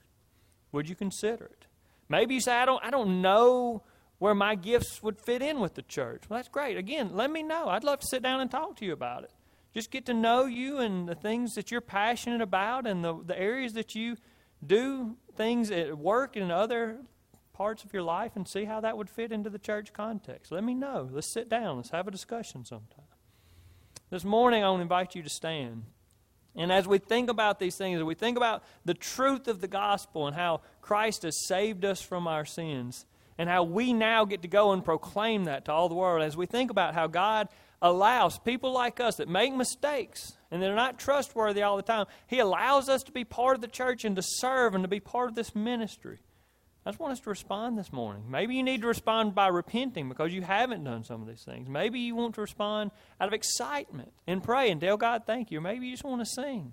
Would 0.73 0.89
you 0.89 0.97
consider 0.97 1.45
it? 1.45 1.68
Maybe 2.09 2.35
you 2.35 2.41
say, 2.41 2.53
I 2.53 2.65
don't, 2.65 2.83
I 2.85 2.91
don't 2.91 3.23
know 3.23 3.83
where 4.19 4.35
my 4.35 4.55
gifts 4.55 5.03
would 5.03 5.21
fit 5.21 5.43
in 5.43 5.61
with 5.61 5.75
the 5.75 5.83
church. 5.83 6.23
Well, 6.29 6.39
that's 6.39 6.49
great. 6.49 6.77
Again, 6.77 7.11
let 7.15 7.31
me 7.31 7.43
know. 7.43 7.69
I'd 7.69 7.85
love 7.85 8.01
to 8.01 8.07
sit 8.07 8.23
down 8.23 8.41
and 8.41 8.51
talk 8.51 8.77
to 8.77 8.85
you 8.85 8.93
about 8.93 9.25
it. 9.25 9.31
Just 9.75 9.91
get 9.91 10.07
to 10.07 10.15
know 10.15 10.47
you 10.47 10.79
and 10.79 11.09
the 11.09 11.15
things 11.15 11.55
that 11.55 11.71
you're 11.71 11.81
passionate 11.81 12.41
about 12.41 12.87
and 12.87 13.05
the, 13.05 13.23
the 13.25 13.39
areas 13.39 13.75
that 13.75 13.95
you 13.95 14.17
do 14.67 15.17
things 15.37 15.71
at 15.71 15.97
work 15.97 16.35
and 16.35 16.51
other 16.51 16.99
parts 17.53 17.85
of 17.85 17.93
your 17.93 18.03
life 18.03 18.33
and 18.35 18.49
see 18.49 18.65
how 18.65 18.81
that 18.81 18.97
would 18.97 19.11
fit 19.11 19.31
into 19.31 19.51
the 19.51 19.59
church 19.59 19.93
context. 19.93 20.51
Let 20.51 20.65
me 20.65 20.75
know. 20.75 21.09
Let's 21.13 21.33
sit 21.33 21.49
down. 21.49 21.77
Let's 21.77 21.91
have 21.91 22.09
a 22.09 22.11
discussion 22.11 22.65
sometime. 22.65 23.05
This 24.11 24.25
morning, 24.25 24.65
I 24.65 24.71
want 24.71 24.79
to 24.81 24.83
invite 24.83 25.15
you 25.15 25.23
to 25.23 25.29
stand. 25.29 25.85
And 26.59 26.73
as 26.73 26.89
we 26.89 26.99
think 26.99 27.31
about 27.31 27.61
these 27.61 27.77
things, 27.77 27.99
as 27.99 28.05
we 28.05 28.15
think 28.15 28.37
about 28.37 28.65
the 28.85 28.93
truth 28.93 29.47
of 29.47 29.61
the 29.61 29.69
gospel 29.69 30.27
and 30.27 30.35
how 30.35 30.61
Christ 30.83 31.23
has 31.23 31.47
saved 31.47 31.85
us 31.85 32.03
from 32.03 32.27
our 32.27 32.45
sins, 32.45 33.07
and 33.39 33.49
how 33.49 33.63
we 33.63 33.93
now 33.93 34.25
get 34.25 34.43
to 34.43 34.49
go 34.49 34.73
and 34.73 34.85
proclaim 34.85 35.45
that 35.45 35.65
to 35.67 35.73
all 35.73 35.89
the 35.89 35.95
world, 35.95 36.23
as 36.23 36.37
we 36.37 36.47
think 36.47 36.71
about 36.71 36.95
how 36.95 37.07
God 37.07 37.49
allows 37.81 38.39
people 38.41 38.73
like 38.73 38.99
us 38.99 39.17
that 39.17 39.29
make 39.29 39.55
mistakes 39.55 40.33
and 40.51 40.61
they're 40.61 40.75
not 40.75 40.99
trustworthy 40.99 41.63
all 41.63 41.77
the 41.77 41.83
time, 41.83 42.07
He 42.27 42.41
allows 42.41 42.89
us 42.89 43.05
to 43.05 43.13
be 43.13 43.25
part 43.25 43.55
of 43.55 43.61
the 43.61 43.69
church 43.69 44.05
and 44.05 44.17
to 44.17 44.23
serve 44.23 44.75
and 44.75 44.83
to 44.83 44.89
be 44.89 44.99
part 44.99 45.29
of 45.29 45.37
this 45.37 45.55
ministry. 45.55 46.19
I 46.89 46.91
just 46.91 47.01
want 47.01 47.13
us 47.13 47.21
to 47.21 47.29
respond 47.29 47.77
this 47.77 47.93
morning. 47.93 48.23
Maybe 48.31 48.55
you 48.55 48.63
need 48.63 48.81
to 48.81 48.87
respond 48.87 49.35
by 49.35 49.49
repenting 49.49 50.09
because 50.09 50.33
you 50.33 50.41
haven't 50.41 50.85
done 50.85 51.05
some 51.05 51.21
of 51.21 51.29
these 51.29 51.43
things. 51.43 51.69
Maybe 51.69 52.01
you 52.01 52.17
want 52.17 52.37
to 52.37 52.41
respond 52.41 52.93
out 53.21 53.29
of 53.29 53.35
excitement 53.35 54.11
and 54.27 54.43
pray 54.43 54.71
and 54.71 54.81
tell 54.81 54.97
God 54.97 55.25
thank 55.27 55.51
you. 55.51 55.59
Or 55.59 55.61
maybe 55.61 55.85
you 55.85 55.93
just 55.93 56.03
want 56.03 56.23
to 56.23 56.25
sing 56.25 56.73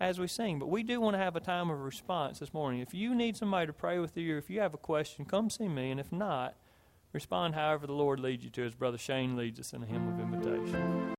as 0.00 0.18
we 0.18 0.26
sing. 0.26 0.58
But 0.58 0.70
we 0.70 0.82
do 0.82 1.00
want 1.00 1.14
to 1.14 1.18
have 1.18 1.36
a 1.36 1.40
time 1.40 1.70
of 1.70 1.78
response 1.78 2.40
this 2.40 2.52
morning. 2.52 2.80
If 2.80 2.94
you 2.94 3.14
need 3.14 3.36
somebody 3.36 3.68
to 3.68 3.72
pray 3.72 4.00
with 4.00 4.16
you 4.16 4.34
or 4.34 4.38
if 4.38 4.50
you 4.50 4.58
have 4.58 4.74
a 4.74 4.76
question, 4.76 5.24
come 5.24 5.48
see 5.48 5.68
me. 5.68 5.92
And 5.92 6.00
if 6.00 6.10
not, 6.10 6.56
respond 7.12 7.54
however 7.54 7.86
the 7.86 7.92
Lord 7.92 8.18
leads 8.18 8.42
you 8.42 8.50
to, 8.50 8.64
as 8.64 8.74
Brother 8.74 8.98
Shane 8.98 9.36
leads 9.36 9.60
us 9.60 9.72
in 9.72 9.84
a 9.84 9.86
hymn 9.86 10.08
of 10.08 10.18
invitation. 10.18 11.04